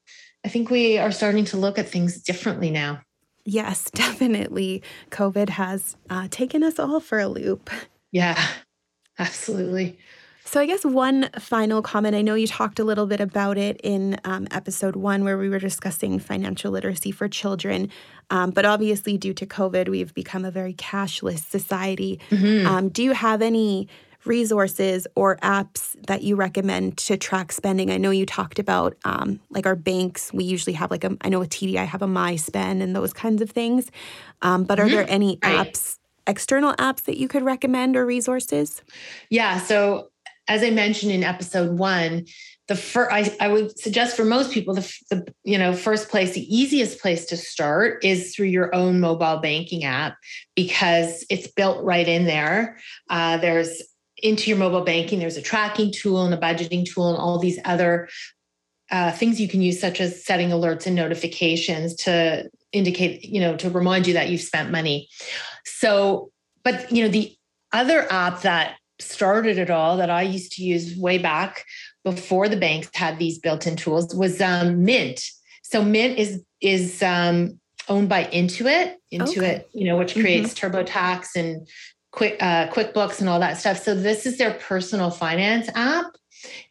i 0.46 0.50
think 0.50 0.70
we 0.70 0.98
are 0.98 1.12
starting 1.12 1.46
to 1.46 1.58
look 1.58 1.78
at 1.78 1.88
things 1.88 2.22
differently 2.22 2.72
now 2.72 3.00
Yes, 3.46 3.90
definitely. 3.94 4.84
COVID 5.10 5.50
has 5.50 5.96
uh, 6.10 6.28
taken 6.30 6.64
us 6.64 6.80
all 6.80 7.00
for 7.00 7.20
a 7.20 7.28
loop. 7.28 7.70
Yeah, 8.12 8.42
absolutely. 9.20 9.98
So, 10.44 10.60
I 10.60 10.66
guess 10.66 10.84
one 10.84 11.30
final 11.40 11.82
comment 11.82 12.14
I 12.14 12.22
know 12.22 12.34
you 12.34 12.46
talked 12.46 12.78
a 12.80 12.84
little 12.84 13.06
bit 13.06 13.22
about 13.22 13.58
it 13.58 13.80
in 13.84 14.20
um, 14.26 14.48
episode 14.52 14.98
one, 14.98 15.24
where 15.24 15.38
we 15.38 15.48
were 15.48 15.60
discussing 15.60 16.20
financial 16.20 16.72
literacy 16.72 17.12
for 17.12 17.30
children. 17.30 17.90
Um, 18.32 18.52
but 18.52 18.66
obviously, 18.66 19.18
due 19.18 19.34
to 19.36 19.46
COVID, 19.46 19.88
we've 19.88 20.14
become 20.14 20.44
a 20.44 20.52
very 20.52 20.74
cashless 20.74 21.48
society. 21.48 22.20
Mm-hmm. 22.32 22.68
Um, 22.68 22.90
do 22.90 23.02
you 23.02 23.14
have 23.14 23.42
any 23.42 23.88
resources 24.26 25.08
or 25.16 25.38
apps 25.38 25.96
that 26.08 26.22
you 26.22 26.36
recommend 26.36 26.98
to 27.00 27.18
track 27.18 27.52
spending? 27.52 27.92
I 27.92 27.98
know 27.98 28.12
you 28.12 28.26
talked 28.26 28.60
about 28.60 28.96
um, 29.06 29.40
like 29.50 29.66
our 29.66 29.76
banks. 29.76 30.32
We 30.34 30.44
usually 30.44 30.74
have 30.74 30.92
like 30.92 31.04
a, 31.04 31.18
I 31.22 31.30
know 31.30 31.40
with 31.40 31.50
TD, 31.50 31.76
I 31.76 31.84
have 31.84 32.02
a 32.02 32.08
My 32.08 32.36
Spend 32.36 32.82
and 32.82 32.96
those 32.96 33.14
kinds 33.14 33.42
of 33.42 33.50
things. 33.50 33.92
Um, 34.42 34.64
but 34.64 34.80
are 34.80 34.86
mm-hmm. 34.86 34.96
there 34.96 35.06
any 35.10 35.38
apps, 35.38 35.98
external 36.28 36.74
apps 36.74 37.04
that 37.04 37.18
you 37.18 37.28
could 37.28 37.44
recommend 37.44 37.96
or 37.96 38.06
resources? 38.06 38.82
Yeah. 39.30 39.60
So 39.60 40.10
as 40.48 40.64
I 40.64 40.70
mentioned 40.70 41.12
in 41.12 41.24
episode 41.24 41.78
one, 41.78 42.26
the 42.68 42.76
first 42.78 43.12
I, 43.12 43.36
I 43.42 43.48
would 43.50 43.78
suggest 43.78 44.16
for 44.16 44.24
most 44.24 44.52
people 44.52 44.74
the, 44.74 45.00
the 45.10 45.34
you 45.44 45.58
know 45.58 45.74
first 45.74 46.10
place 46.10 46.34
the 46.34 46.56
easiest 46.56 47.02
place 47.02 47.26
to 47.26 47.36
start 47.36 48.04
is 48.04 48.34
through 48.34 48.48
your 48.48 48.74
own 48.74 49.02
mobile 49.02 49.38
banking 49.38 49.84
app 49.84 50.16
because 50.56 51.26
it's 51.30 51.48
built 51.48 51.84
right 51.84 52.08
in 52.08 52.26
there 52.26 52.78
uh, 53.10 53.38
there's 53.38 53.82
into 54.22 54.50
your 54.50 54.58
mobile 54.58 54.82
banking, 54.82 55.20
there's 55.20 55.38
a 55.38 55.42
tracking 55.42 55.92
tool 55.92 56.26
and 56.26 56.34
a 56.34 56.38
budgeting 56.38 56.86
tool 56.86 57.10
and 57.10 57.18
all 57.18 57.40
these 57.40 57.60
other 57.66 58.10
uh, 58.90 59.12
things 59.12 59.40
you 59.40 59.48
can 59.48 59.62
use, 59.62 59.80
such 59.80 60.02
as 60.02 60.24
setting 60.24 60.50
alerts 60.50 60.86
and 60.86 60.96
notifications 60.96 61.96
to 61.96 62.50
indicate, 62.72 63.24
you 63.24 63.40
know, 63.40 63.56
to 63.56 63.70
remind 63.70 64.06
you 64.08 64.14
that 64.14 64.30
you've 64.30 64.42
spent 64.42 64.72
money. 64.72 65.08
So, 65.66 66.32
but, 66.64 66.92
you 66.92 67.04
know, 67.04 67.10
the 67.10 67.36
other 67.74 68.12
app 68.12 68.42
that 68.42 68.76
started 69.00 69.58
it 69.58 69.70
all 69.70 69.98
that 69.98 70.10
I 70.10 70.22
used 70.22 70.52
to 70.54 70.64
use 70.64 70.96
way 70.96 71.18
back 71.18 71.64
before 72.04 72.50
the 72.50 72.58
banks 72.58 72.90
had 72.94 73.18
these 73.18 73.40
built-in 73.40 73.76
tools 73.76 74.14
was 74.14 74.42
um, 74.42 74.84
Mint. 74.84 75.24
So 75.64 75.84
Mint 75.84 76.18
is 76.20 76.44
is 76.60 77.02
um, 77.02 77.60
owned 77.88 78.10
by 78.10 78.26
Intuit. 78.26 78.96
Intuit, 79.12 79.38
okay. 79.38 79.66
you 79.74 79.86
know, 79.86 79.98
which 79.98 80.14
creates 80.14 80.54
mm-hmm. 80.54 80.76
TurboTax 80.76 81.36
and 81.36 81.68
quick 82.12 82.38
uh, 82.40 82.68
QuickBooks 82.68 83.20
and 83.20 83.30
all 83.30 83.40
that 83.40 83.58
stuff. 83.58 83.82
So 83.82 83.96
this 83.96 84.26
is 84.26 84.38
their 84.38 84.54
personal 84.54 85.10
finance 85.10 85.70
app, 85.76 86.08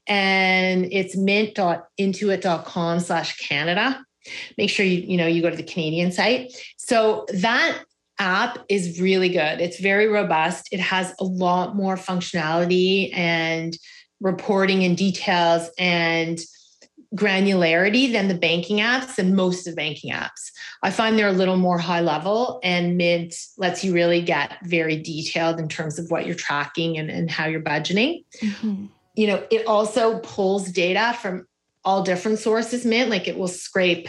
and 0.07 0.87
it's 0.93 1.17
mint.intuit.com 1.17 3.01
slash 3.01 3.37
Canada. 3.39 4.05
Make 4.59 4.71
sure 4.71 4.85
you 4.85 4.99
you 5.01 5.17
know 5.17 5.27
you 5.27 5.43
go 5.43 5.51
to 5.51 5.57
the 5.57 5.63
Canadian 5.63 6.13
site. 6.13 6.53
So 6.77 7.27
that 7.33 7.83
app 8.19 8.59
is 8.69 9.01
really 9.01 9.31
good. 9.31 9.61
It's 9.61 9.81
very 9.81 10.07
robust. 10.07 10.69
It 10.73 10.81
has 10.81 11.15
a 11.19 11.25
lot 11.25 11.75
more 11.75 11.97
functionality 11.97 13.17
and 13.17 13.77
reporting 14.21 14.85
and 14.85 14.97
details 14.97 15.71
and 15.79 16.39
granularity 17.15 18.13
than 18.13 18.29
the 18.29 18.35
banking 18.35 18.79
apps 18.79 19.19
and 19.19 19.35
most 19.35 19.67
of 19.67 19.73
the 19.73 19.77
banking 19.77 20.13
apps. 20.13 20.53
I 20.83 20.91
find 20.91 21.19
they're 21.19 21.29
a 21.29 21.33
little 21.33 21.57
more 21.57 21.79
high 21.79 22.01
level 22.01 22.61
and 22.63 22.97
Mint 22.97 23.35
lets 23.59 23.83
you 23.83 23.93
really 23.93 24.23
get 24.23 24.59
very 24.65 24.97
detailed 24.97 25.59
in 25.59 25.69
terms 25.69 25.99
of 25.99 26.11
what 26.11 26.25
you're 26.25 26.37
tracking 26.37 26.99
and, 26.99 27.11
and 27.11 27.31
how 27.31 27.47
you're 27.47 27.61
budgeting. 27.61 28.25
Mm-hmm. 28.41 28.87
You 29.15 29.27
know, 29.27 29.45
it 29.51 29.67
also 29.67 30.21
pulls 30.21 30.71
data 30.71 31.17
from 31.21 31.47
all 31.85 32.03
different 32.03 32.39
sources, 32.39 32.85
Mint, 32.87 33.11
like 33.11 33.27
it 33.27 33.37
will 33.37 33.49
scrape 33.49 34.09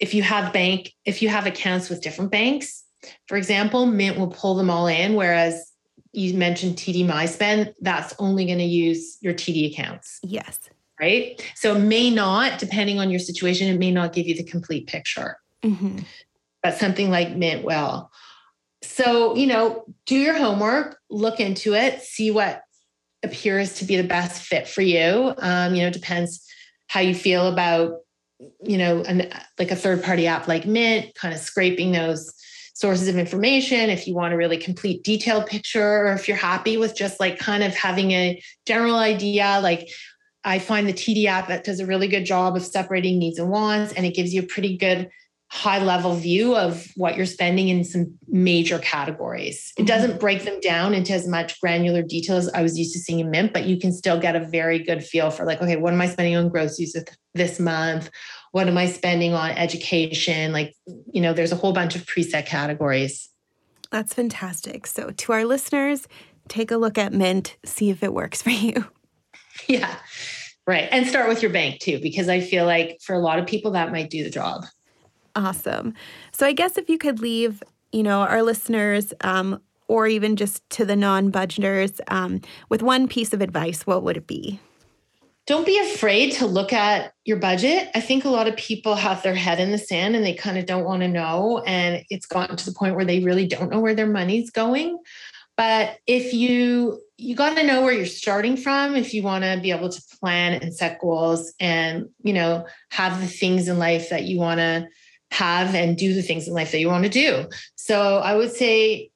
if 0.00 0.14
you 0.14 0.22
have 0.22 0.52
bank, 0.52 0.92
if 1.04 1.22
you 1.22 1.28
have 1.28 1.46
accounts 1.46 1.90
with 1.90 2.00
different 2.00 2.30
banks, 2.30 2.82
for 3.28 3.36
example, 3.36 3.86
Mint 3.86 4.18
will 4.18 4.28
pull 4.28 4.54
them 4.54 4.70
all 4.70 4.86
in, 4.86 5.14
whereas 5.14 5.70
you 6.12 6.34
mentioned 6.34 6.76
TD 6.76 7.06
MySpend, 7.06 7.74
that's 7.80 8.14
only 8.18 8.46
going 8.46 8.58
to 8.58 8.64
use 8.64 9.18
your 9.20 9.34
TD 9.34 9.70
accounts. 9.72 10.18
Yes 10.22 10.58
right? 11.00 11.42
So 11.54 11.76
it 11.76 11.80
may 11.80 12.10
not, 12.10 12.58
depending 12.58 12.98
on 12.98 13.10
your 13.10 13.20
situation, 13.20 13.68
it 13.68 13.78
may 13.78 13.90
not 13.90 14.12
give 14.12 14.26
you 14.26 14.34
the 14.34 14.44
complete 14.44 14.86
picture. 14.86 15.38
Mm-hmm. 15.62 16.00
But 16.62 16.74
something 16.74 17.10
like 17.10 17.34
Mint 17.34 17.64
will. 17.64 18.10
So, 18.82 19.34
you 19.34 19.46
know, 19.46 19.84
do 20.06 20.16
your 20.16 20.36
homework, 20.36 20.98
look 21.10 21.40
into 21.40 21.74
it, 21.74 22.02
see 22.02 22.30
what 22.30 22.62
appears 23.22 23.74
to 23.74 23.84
be 23.84 23.96
the 23.96 24.06
best 24.06 24.42
fit 24.42 24.68
for 24.68 24.82
you. 24.82 25.34
Um, 25.38 25.74
you 25.74 25.82
know, 25.82 25.90
depends 25.90 26.46
how 26.88 27.00
you 27.00 27.14
feel 27.14 27.46
about, 27.48 27.98
you 28.62 28.78
know, 28.78 29.02
an, 29.02 29.30
like 29.58 29.70
a 29.70 29.76
third 29.76 30.02
party 30.02 30.26
app 30.26 30.48
like 30.48 30.66
Mint, 30.66 31.14
kind 31.14 31.34
of 31.34 31.40
scraping 31.40 31.92
those 31.92 32.32
sources 32.74 33.08
of 33.08 33.18
information 33.18 33.90
if 33.90 34.06
you 34.06 34.14
want 34.14 34.32
a 34.32 34.36
really 34.36 34.56
complete 34.56 35.02
detailed 35.02 35.46
picture 35.46 36.06
or 36.06 36.12
if 36.14 36.26
you're 36.26 36.36
happy 36.36 36.78
with 36.78 36.96
just 36.96 37.20
like 37.20 37.38
kind 37.38 37.62
of 37.62 37.74
having 37.74 38.12
a 38.12 38.42
general 38.66 38.96
idea 38.96 39.60
like 39.62 39.90
I 40.44 40.58
find 40.58 40.88
the 40.88 40.92
TD 40.92 41.26
app 41.26 41.48
that 41.48 41.64
does 41.64 41.80
a 41.80 41.86
really 41.86 42.08
good 42.08 42.24
job 42.24 42.56
of 42.56 42.62
separating 42.62 43.18
needs 43.18 43.38
and 43.38 43.50
wants, 43.50 43.92
and 43.92 44.06
it 44.06 44.14
gives 44.14 44.32
you 44.32 44.42
a 44.42 44.46
pretty 44.46 44.76
good 44.76 45.10
high 45.50 45.82
level 45.82 46.14
view 46.14 46.56
of 46.56 46.86
what 46.94 47.16
you're 47.16 47.26
spending 47.26 47.68
in 47.68 47.82
some 47.82 48.16
major 48.28 48.78
categories. 48.78 49.72
It 49.76 49.80
mm-hmm. 49.80 49.86
doesn't 49.86 50.20
break 50.20 50.44
them 50.44 50.60
down 50.60 50.94
into 50.94 51.12
as 51.12 51.26
much 51.26 51.60
granular 51.60 52.02
detail 52.02 52.36
as 52.36 52.48
I 52.50 52.62
was 52.62 52.78
used 52.78 52.92
to 52.92 53.00
seeing 53.00 53.18
in 53.18 53.30
Mint, 53.30 53.52
but 53.52 53.64
you 53.64 53.76
can 53.76 53.92
still 53.92 54.18
get 54.18 54.36
a 54.36 54.40
very 54.40 54.78
good 54.78 55.02
feel 55.02 55.30
for 55.30 55.44
like, 55.44 55.60
okay, 55.60 55.76
what 55.76 55.92
am 55.92 56.00
I 56.00 56.06
spending 56.06 56.36
on 56.36 56.50
groceries 56.50 56.96
this 57.34 57.58
month? 57.58 58.10
What 58.52 58.68
am 58.68 58.78
I 58.78 58.86
spending 58.86 59.34
on 59.34 59.50
education? 59.50 60.52
Like, 60.52 60.74
you 61.12 61.20
know, 61.20 61.32
there's 61.32 61.52
a 61.52 61.56
whole 61.56 61.72
bunch 61.72 61.96
of 61.96 62.06
preset 62.06 62.46
categories. 62.46 63.28
That's 63.90 64.14
fantastic. 64.14 64.86
So, 64.86 65.10
to 65.10 65.32
our 65.32 65.44
listeners, 65.44 66.06
take 66.48 66.70
a 66.70 66.76
look 66.76 66.96
at 66.96 67.12
Mint, 67.12 67.56
see 67.64 67.90
if 67.90 68.04
it 68.04 68.14
works 68.14 68.40
for 68.40 68.50
you. 68.50 68.86
Yeah, 69.68 69.96
right. 70.66 70.88
And 70.90 71.06
start 71.06 71.28
with 71.28 71.42
your 71.42 71.52
bank 71.52 71.80
too, 71.80 72.00
because 72.00 72.28
I 72.28 72.40
feel 72.40 72.66
like 72.66 72.98
for 73.00 73.14
a 73.14 73.20
lot 73.20 73.38
of 73.38 73.46
people, 73.46 73.70
that 73.72 73.92
might 73.92 74.10
do 74.10 74.24
the 74.24 74.30
job. 74.30 74.64
Awesome. 75.36 75.94
So 76.32 76.46
I 76.46 76.52
guess 76.52 76.76
if 76.76 76.88
you 76.88 76.98
could 76.98 77.20
leave, 77.20 77.62
you 77.92 78.02
know, 78.02 78.20
our 78.20 78.42
listeners 78.42 79.12
um, 79.22 79.60
or 79.88 80.06
even 80.06 80.36
just 80.36 80.68
to 80.70 80.84
the 80.84 80.96
non-budgeters 80.96 82.00
um, 82.08 82.40
with 82.68 82.82
one 82.82 83.08
piece 83.08 83.32
of 83.32 83.40
advice, 83.40 83.86
what 83.86 84.02
would 84.02 84.16
it 84.16 84.26
be? 84.26 84.60
Don't 85.46 85.66
be 85.66 85.78
afraid 85.78 86.32
to 86.34 86.46
look 86.46 86.72
at 86.72 87.12
your 87.24 87.38
budget. 87.38 87.88
I 87.94 88.00
think 88.00 88.24
a 88.24 88.28
lot 88.28 88.46
of 88.46 88.56
people 88.56 88.94
have 88.94 89.22
their 89.22 89.34
head 89.34 89.58
in 89.58 89.72
the 89.72 89.78
sand 89.78 90.14
and 90.14 90.24
they 90.24 90.34
kind 90.34 90.58
of 90.58 90.66
don't 90.66 90.84
want 90.84 91.02
to 91.02 91.08
know. 91.08 91.62
And 91.66 92.04
it's 92.08 92.26
gotten 92.26 92.56
to 92.56 92.64
the 92.64 92.72
point 92.72 92.94
where 92.94 93.04
they 93.04 93.24
really 93.24 93.48
don't 93.48 93.70
know 93.70 93.80
where 93.80 93.94
their 93.94 94.06
money's 94.06 94.50
going. 94.50 94.98
But 95.60 95.98
if 96.06 96.32
you 96.32 97.02
you 97.18 97.36
got 97.36 97.54
to 97.54 97.62
know 97.62 97.82
where 97.82 97.92
you're 97.92 98.06
starting 98.06 98.56
from 98.56 98.96
if 98.96 99.12
you 99.12 99.22
want 99.22 99.44
to 99.44 99.60
be 99.60 99.72
able 99.72 99.90
to 99.90 100.02
plan 100.18 100.54
and 100.54 100.74
set 100.74 100.98
goals 100.98 101.52
and 101.60 102.08
you 102.22 102.32
know 102.32 102.64
have 102.88 103.20
the 103.20 103.26
things 103.26 103.68
in 103.68 103.78
life 103.78 104.08
that 104.08 104.22
you 104.22 104.38
want 104.38 104.58
to 104.58 104.88
have 105.30 105.74
and 105.74 105.98
do 105.98 106.14
the 106.14 106.22
things 106.22 106.48
in 106.48 106.54
life 106.54 106.72
that 106.72 106.80
you 106.80 106.88
want 106.88 107.04
to 107.04 107.10
do. 107.10 107.46
So 107.74 108.16
I 108.16 108.36
would 108.36 108.52
say 108.52 109.10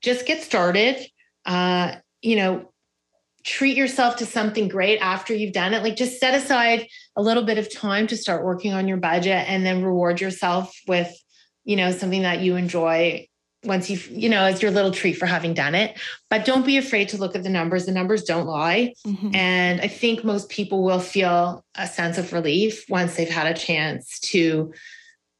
just 0.00 0.24
get 0.24 0.42
started. 0.42 0.96
Uh, 1.44 1.96
you 2.22 2.36
know, 2.36 2.72
treat 3.44 3.76
yourself 3.76 4.16
to 4.16 4.24
something 4.24 4.68
great 4.68 4.98
after 5.00 5.34
you've 5.34 5.52
done 5.52 5.74
it. 5.74 5.82
Like 5.82 5.96
just 5.96 6.18
set 6.18 6.32
aside 6.32 6.88
a 7.16 7.22
little 7.22 7.44
bit 7.44 7.58
of 7.58 7.70
time 7.70 8.06
to 8.06 8.16
start 8.16 8.46
working 8.46 8.72
on 8.72 8.88
your 8.88 8.96
budget 8.96 9.46
and 9.46 9.66
then 9.66 9.84
reward 9.84 10.22
yourself 10.22 10.74
with, 10.88 11.14
you 11.64 11.76
know, 11.76 11.90
something 11.90 12.22
that 12.22 12.40
you 12.40 12.56
enjoy 12.56 13.28
once 13.66 13.90
you've, 13.90 14.08
you 14.08 14.28
know, 14.28 14.44
as 14.44 14.62
your 14.62 14.70
little 14.70 14.90
treat 14.90 15.14
for 15.14 15.26
having 15.26 15.54
done 15.54 15.74
it. 15.74 15.98
But 16.30 16.44
don't 16.44 16.64
be 16.64 16.76
afraid 16.76 17.08
to 17.10 17.16
look 17.16 17.34
at 17.34 17.42
the 17.42 17.48
numbers. 17.48 17.86
The 17.86 17.92
numbers 17.92 18.24
don't 18.24 18.46
lie. 18.46 18.94
Mm-hmm. 19.06 19.34
And 19.34 19.80
I 19.80 19.88
think 19.88 20.24
most 20.24 20.48
people 20.48 20.82
will 20.82 21.00
feel 21.00 21.64
a 21.74 21.86
sense 21.86 22.18
of 22.18 22.32
relief 22.32 22.84
once 22.88 23.16
they've 23.16 23.28
had 23.28 23.46
a 23.46 23.58
chance 23.58 24.18
to 24.20 24.72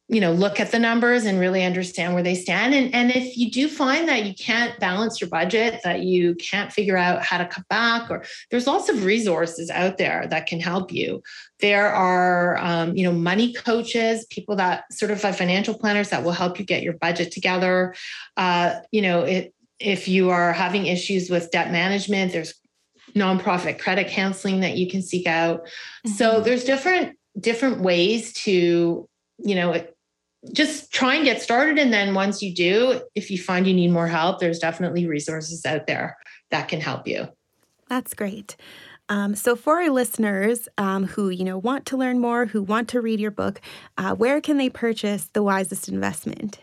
you 0.09 0.21
know 0.21 0.31
look 0.33 0.61
at 0.61 0.71
the 0.71 0.79
numbers 0.79 1.25
and 1.25 1.41
really 1.41 1.65
understand 1.65 2.15
where 2.15 2.23
they 2.23 2.35
stand. 2.35 2.75
And 2.75 2.95
and 2.95 3.11
if 3.11 3.37
you 3.37 3.51
do 3.51 3.69
find 3.69 4.09
that 4.09 4.25
you 4.25 4.35
can't 4.35 4.79
balance 4.79 5.21
your 5.21 5.29
budget 5.29 5.81
that 5.83 6.03
you 6.03 6.37
can't 6.37 6.73
figure 6.73 6.97
out 6.97 7.23
how 7.23 7.39
to 7.39 7.47
cut 7.47 7.67
back 7.69 8.09
or 8.11 8.25
there's 8.51 8.69
lots 8.69 8.89
of 8.89 9.05
resources 9.05 9.69
out 9.69 9.99
there 9.99 10.27
that 10.29 10.47
can 10.47 10.61
help 10.61 10.93
you. 10.93 11.23
There 11.59 11.89
are 11.89 12.57
um, 12.59 12.97
you 12.97 13.05
know 13.05 13.13
money 13.13 13.53
coaches 13.53 14.27
people 14.31 14.57
that 14.57 14.85
certify 14.93 15.33
financial 15.33 15.75
planners 15.75 16.11
that 16.11 16.23
will 16.23 16.33
help 16.33 16.59
you 16.59 16.65
get 16.65 16.83
your 16.83 16.95
budget 16.95 17.33
together. 17.33 17.95
Uh, 18.37 18.81
you 18.93 19.03
know 19.03 19.23
it, 19.23 19.55
if 19.81 20.07
you 20.07 20.31
are 20.31 20.53
having 20.53 20.87
issues 20.87 21.29
with 21.29 21.51
debt 21.51 21.71
management 21.73 22.33
there's 22.33 22.55
nonprofit 23.15 23.79
credit 23.79 24.09
counseling 24.09 24.61
that 24.61 24.77
you 24.77 24.89
can 24.89 25.03
seek 25.03 25.27
out. 25.27 25.65
Mm-hmm. 25.65 26.13
so 26.13 26.41
there's 26.41 26.63
different 26.63 27.19
different 27.39 27.81
ways 27.81 28.33
to 28.45 29.09
you 29.39 29.55
know 29.55 29.85
just 30.53 30.93
try 30.93 31.15
and 31.15 31.25
get 31.25 31.43
started. 31.43 31.79
And 31.79 31.93
then 31.93 32.15
once 32.15 32.43
you 32.43 32.55
do, 32.55 33.01
if 33.15 33.31
you 33.31 33.39
find 33.39 33.67
you 33.67 33.75
need 33.75 33.91
more 33.91 34.09
help, 34.09 34.41
there's 34.41 34.59
definitely 34.59 35.07
resources 35.07 35.65
out 35.65 35.87
there 35.87 36.17
that 36.51 36.69
can 36.69 36.81
help 36.81 37.07
you. 37.07 37.29
That's 37.89 38.15
great. 38.15 38.57
Um, 39.09 39.37
so, 39.37 39.55
for 39.55 39.81
our 39.81 39.91
listeners 39.91 40.69
um, 40.79 41.07
who 41.07 41.29
you 41.29 41.45
know 41.45 41.59
want 41.59 41.87
to 41.87 41.97
learn 41.97 42.19
more, 42.19 42.47
who 42.47 42.63
want 42.63 42.89
to 42.89 43.01
read 43.01 43.21
your 43.21 43.31
book, 43.31 43.61
uh, 43.97 44.15
where 44.15 44.41
can 44.41 44.57
they 44.57 44.69
purchase 44.69 45.29
the 45.33 45.45
wisest 45.45 45.89
investment? 45.89 46.59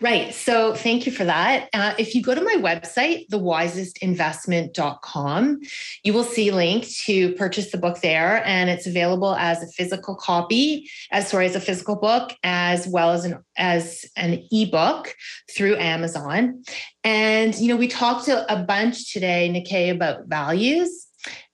Right. 0.00 0.34
So 0.34 0.74
thank 0.74 1.06
you 1.06 1.12
for 1.12 1.24
that. 1.24 1.68
Uh, 1.72 1.94
if 1.98 2.14
you 2.14 2.22
go 2.22 2.34
to 2.34 2.40
my 2.40 2.56
website, 2.58 3.28
thewisestinvestment.com, 3.28 5.60
you 6.04 6.12
will 6.12 6.24
see 6.24 6.48
a 6.48 6.54
link 6.54 6.86
to 7.04 7.32
purchase 7.34 7.72
the 7.72 7.78
book 7.78 8.00
there. 8.00 8.46
And 8.46 8.70
it's 8.70 8.86
available 8.86 9.34
as 9.34 9.60
a 9.62 9.66
physical 9.68 10.14
copy, 10.14 10.88
as 11.10 11.28
sorry, 11.28 11.46
as 11.46 11.56
a 11.56 11.60
physical 11.60 11.96
book, 11.96 12.32
as 12.42 12.86
well 12.86 13.10
as 13.10 13.24
an 13.24 13.42
as 13.56 14.04
an 14.16 14.44
ebook 14.52 15.16
through 15.54 15.76
Amazon. 15.76 16.62
And 17.04 17.54
you 17.56 17.68
know, 17.68 17.76
we 17.76 17.88
talked 17.88 18.28
a, 18.28 18.64
bunch 18.68 19.12
today, 19.12 19.48
Nikki, 19.48 19.88
about 19.88 20.26
values. 20.26 21.07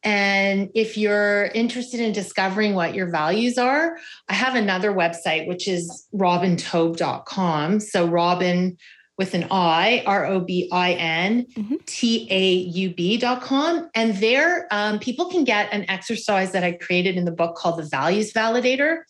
And 0.05 0.71
if 0.75 0.97
you're 0.99 1.47
interested 1.47 1.99
in 1.99 2.13
discovering 2.13 2.75
what 2.75 2.95
your 2.95 3.11
values 3.11 3.57
are, 3.57 3.97
I 4.29 4.35
have 4.35 4.55
another 4.55 4.93
website, 4.93 5.49
which 5.49 5.67
is 5.67 6.07
robintaub.com. 6.15 7.81
So, 7.81 8.07
Robin 8.07 8.77
with 9.17 9.35
an 9.35 9.47
I, 9.51 10.03
R 10.07 10.27
O 10.27 10.41
B 10.41 10.69
I 10.73 10.95
N 10.95 11.47
T 11.87 12.27
A 12.31 12.53
U 12.53 12.95
B.com. 12.95 13.89
And 13.95 14.17
there, 14.17 14.67
um, 14.71 14.99
people 14.99 15.27
can 15.31 15.45
get 15.45 15.73
an 15.73 15.89
exercise 15.89 16.53
that 16.53 16.65
I 16.65 16.73
created 16.73 17.17
in 17.17 17.25
the 17.25 17.31
book 17.31 17.55
called 17.55 17.79
the 17.79 17.85
Values 17.85 18.33
Validator 18.33 19.03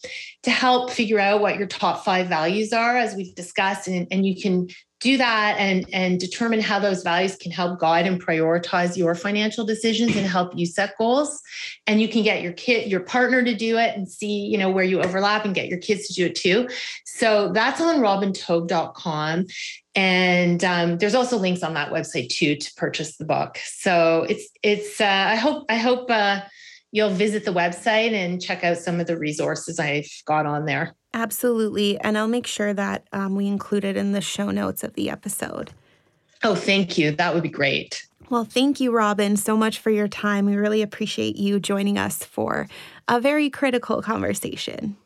to 0.43 0.51
help 0.51 0.91
figure 0.91 1.19
out 1.19 1.41
what 1.41 1.57
your 1.57 1.67
top 1.67 2.05
five 2.05 2.29
values 2.29 2.73
are, 2.73 2.97
as 2.97 3.15
we've 3.15 3.35
discussed. 3.35 3.89
And, 3.89 4.07
and 4.11 4.27
you 4.27 4.41
can 4.41 4.69
do 5.05 5.19
that 5.19 5.57
and, 5.59 5.87
and 5.93 6.19
determine 6.19 6.61
how 6.61 6.79
those 6.79 7.03
values 7.03 7.37
can 7.37 7.53
help 7.53 7.79
guide 7.79 8.07
and 8.07 8.25
prioritize 8.25 8.97
your 8.97 9.15
financial 9.15 9.63
decisions 9.67 10.17
and 10.17 10.27
help 10.27 10.57
you 10.57 10.65
set 10.65 10.97
goals. 10.97 11.43
And 11.87 12.01
you 12.01 12.09
can 12.09 12.23
get 12.23 12.41
your 12.41 12.55
kid, 12.55 12.91
your 12.91 13.01
partner 13.01 13.45
to 13.45 13.55
do 13.55 13.77
it 13.77 13.95
and 13.95 14.09
see, 14.09 14.47
you 14.47 14.57
know, 14.57 14.71
where 14.71 14.83
you 14.83 15.03
overlap 15.03 15.45
and 15.45 15.55
get 15.55 15.69
your 15.69 15.79
kids 15.79 16.09
to 16.09 16.15
do 16.15 16.27
it 16.27 16.35
too. 16.35 16.71
So 17.05 17.53
that's 17.53 17.83
on 17.83 17.97
robintaub.com. 17.97 19.45
And 19.95 20.65
um, 20.65 20.97
there's 20.97 21.15
also 21.15 21.37
links 21.37 21.63
on 21.63 21.75
that 21.75 21.93
website 21.93 22.31
too 22.31 22.57
to 22.57 22.75
purchase 22.75 23.19
the 23.19 23.27
book. 23.27 23.59
So 23.63 24.27
it's 24.27 24.49
it's 24.63 25.03
uh, 25.03 25.05
I 25.05 25.37
hope 25.37 25.67
I 25.69 25.77
hope 25.77 26.11
uh, 26.11 26.41
you'll 26.93 27.11
visit 27.11 27.45
the 27.45 27.53
website 27.53 28.13
and 28.13 28.41
check 28.41 28.65
out 28.65 28.79
some 28.79 29.01
of 29.01 29.07
the 29.07 29.19
resources 29.19 29.79
I've 29.79 30.09
got 30.25 30.47
on 30.47 30.65
there. 30.65 30.97
Absolutely. 31.15 31.99
And 32.01 32.19
I'll 32.19 32.29
make 32.29 32.47
sure 32.47 32.75
that 32.75 33.07
um, 33.13 33.37
we 33.37 33.47
include 33.47 33.85
it 33.85 33.97
in 33.97 34.13
the 34.13 34.21
show 34.21 34.51
notes 34.51 34.83
of 34.83 34.95
the 34.95 35.09
episode. 35.09 35.71
Oh, 36.43 36.57
thank 36.57 36.99
you. 36.99 37.13
That 37.13 37.33
would 37.33 37.45
be 37.45 37.49
great. 37.49 38.07
Well, 38.31 38.45
thank 38.45 38.81
you, 38.81 38.91
Robin, 38.91 39.37
so 39.37 39.57
much 39.57 39.79
for 39.79 39.91
your 39.91 40.09
time. 40.09 40.45
We 40.45 40.57
really 40.57 40.83
appreciate 40.83 41.37
you 41.37 41.61
joining 41.61 41.99
us 41.99 42.25
for 42.25 42.67
a 43.07 43.21
very 43.21 43.49
critical 43.49 44.03
conversation. 44.03 44.97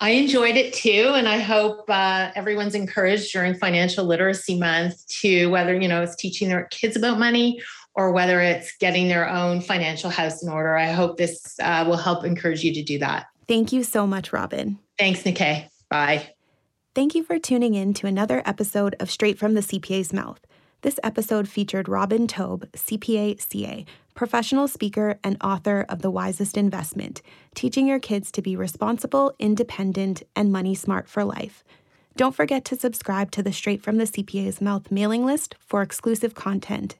I 0.00 0.10
enjoyed 0.10 0.56
it 0.56 0.72
too. 0.72 1.12
And 1.14 1.28
I 1.28 1.38
hope 1.38 1.84
uh, 1.88 2.30
everyone's 2.34 2.74
encouraged 2.74 3.32
during 3.32 3.54
Financial 3.54 4.04
Literacy 4.04 4.58
Month 4.58 5.06
to 5.20 5.48
whether, 5.48 5.78
you 5.78 5.88
know, 5.88 6.02
it's 6.02 6.16
teaching 6.16 6.48
their 6.48 6.64
kids 6.70 6.96
about 6.96 7.18
money 7.18 7.60
or 7.94 8.12
whether 8.12 8.40
it's 8.40 8.76
getting 8.78 9.08
their 9.08 9.28
own 9.28 9.60
financial 9.60 10.08
house 10.08 10.42
in 10.42 10.48
order. 10.48 10.76
I 10.76 10.92
hope 10.92 11.18
this 11.18 11.58
uh, 11.60 11.84
will 11.86 11.96
help 11.96 12.24
encourage 12.24 12.62
you 12.62 12.72
to 12.72 12.82
do 12.82 12.98
that. 13.00 13.26
Thank 13.48 13.72
you 13.72 13.82
so 13.82 14.06
much, 14.06 14.32
Robin. 14.32 14.78
Thanks, 14.98 15.22
Nikkei. 15.22 15.68
Bye. 15.88 16.28
Thank 16.94 17.14
you 17.14 17.24
for 17.24 17.38
tuning 17.38 17.74
in 17.74 17.94
to 17.94 18.06
another 18.06 18.42
episode 18.44 18.94
of 19.00 19.10
Straight 19.10 19.38
from 19.38 19.54
the 19.54 19.62
CPA's 19.62 20.12
Mouth. 20.12 20.40
This 20.82 21.00
episode 21.02 21.48
featured 21.48 21.88
Robin 21.88 22.26
Taub, 22.26 22.70
CPA 22.72 23.40
CA, 23.40 23.86
professional 24.14 24.68
speaker 24.68 25.18
and 25.24 25.36
author 25.42 25.86
of 25.88 26.02
The 26.02 26.10
Wisest 26.10 26.56
Investment, 26.56 27.22
teaching 27.54 27.86
your 27.86 27.98
kids 27.98 28.30
to 28.32 28.42
be 28.42 28.54
responsible, 28.54 29.34
independent, 29.38 30.22
and 30.36 30.52
money 30.52 30.74
smart 30.74 31.08
for 31.08 31.24
life. 31.24 31.64
Don't 32.16 32.34
forget 32.34 32.64
to 32.66 32.76
subscribe 32.76 33.30
to 33.30 33.42
the 33.42 33.52
Straight 33.52 33.82
from 33.82 33.96
the 33.96 34.04
CPA's 34.04 34.60
Mouth 34.60 34.90
mailing 34.90 35.24
list 35.24 35.54
for 35.58 35.82
exclusive 35.82 36.34
content. 36.34 36.96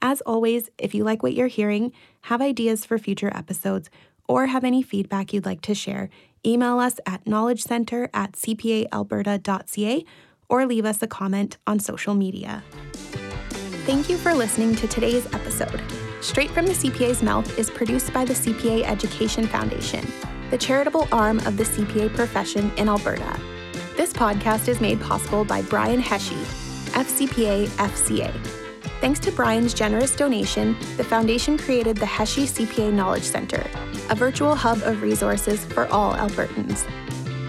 As 0.00 0.20
always, 0.22 0.68
if 0.78 0.94
you 0.94 1.04
like 1.04 1.22
what 1.22 1.34
you're 1.34 1.46
hearing, 1.46 1.92
have 2.22 2.42
ideas 2.42 2.84
for 2.84 2.98
future 2.98 3.30
episodes, 3.36 3.88
or 4.28 4.46
have 4.46 4.64
any 4.64 4.82
feedback 4.82 5.32
you'd 5.32 5.46
like 5.46 5.60
to 5.62 5.74
share, 5.74 6.08
email 6.44 6.78
us 6.78 6.98
at 7.06 7.24
knowledgecenter 7.24 8.08
at 8.14 8.32
cpaalberta.ca 8.32 10.04
or 10.48 10.66
leave 10.66 10.84
us 10.84 11.02
a 11.02 11.06
comment 11.06 11.58
on 11.66 11.78
social 11.78 12.14
media. 12.14 12.62
Thank 13.84 14.08
you 14.08 14.16
for 14.16 14.32
listening 14.32 14.76
to 14.76 14.86
today's 14.86 15.26
episode. 15.34 15.82
Straight 16.20 16.50
from 16.50 16.66
the 16.66 16.72
CPA's 16.72 17.22
Mouth 17.22 17.58
is 17.58 17.68
produced 17.68 18.12
by 18.12 18.24
the 18.24 18.34
CPA 18.34 18.84
Education 18.84 19.46
Foundation, 19.46 20.06
the 20.50 20.58
charitable 20.58 21.08
arm 21.10 21.38
of 21.40 21.56
the 21.56 21.64
CPA 21.64 22.14
profession 22.14 22.70
in 22.76 22.88
Alberta. 22.88 23.40
This 23.96 24.12
podcast 24.12 24.68
is 24.68 24.80
made 24.80 25.00
possible 25.00 25.44
by 25.44 25.62
Brian 25.62 26.00
Hesje, 26.00 26.40
FCPA 26.92 27.66
FCA. 27.66 28.61
Thanks 29.02 29.18
to 29.18 29.32
Brian's 29.32 29.74
generous 29.74 30.14
donation, 30.14 30.76
the 30.96 31.02
Foundation 31.02 31.58
created 31.58 31.96
the 31.96 32.06
Hesje 32.06 32.44
CPA 32.44 32.92
Knowledge 32.92 33.24
Center, 33.24 33.68
a 34.10 34.14
virtual 34.14 34.54
hub 34.54 34.80
of 34.84 35.02
resources 35.02 35.64
for 35.64 35.88
all 35.88 36.14
Albertans. 36.14 36.86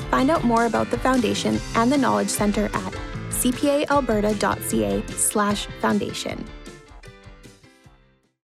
Find 0.10 0.32
out 0.32 0.44
more 0.44 0.66
about 0.66 0.90
the 0.90 0.98
Foundation 0.98 1.60
and 1.76 1.92
the 1.92 1.98
Knowledge 1.98 2.30
Centre 2.30 2.72
at 2.74 2.94
cpaalberta.ca 3.30 5.04
slash 5.10 5.68
foundation. 5.80 6.44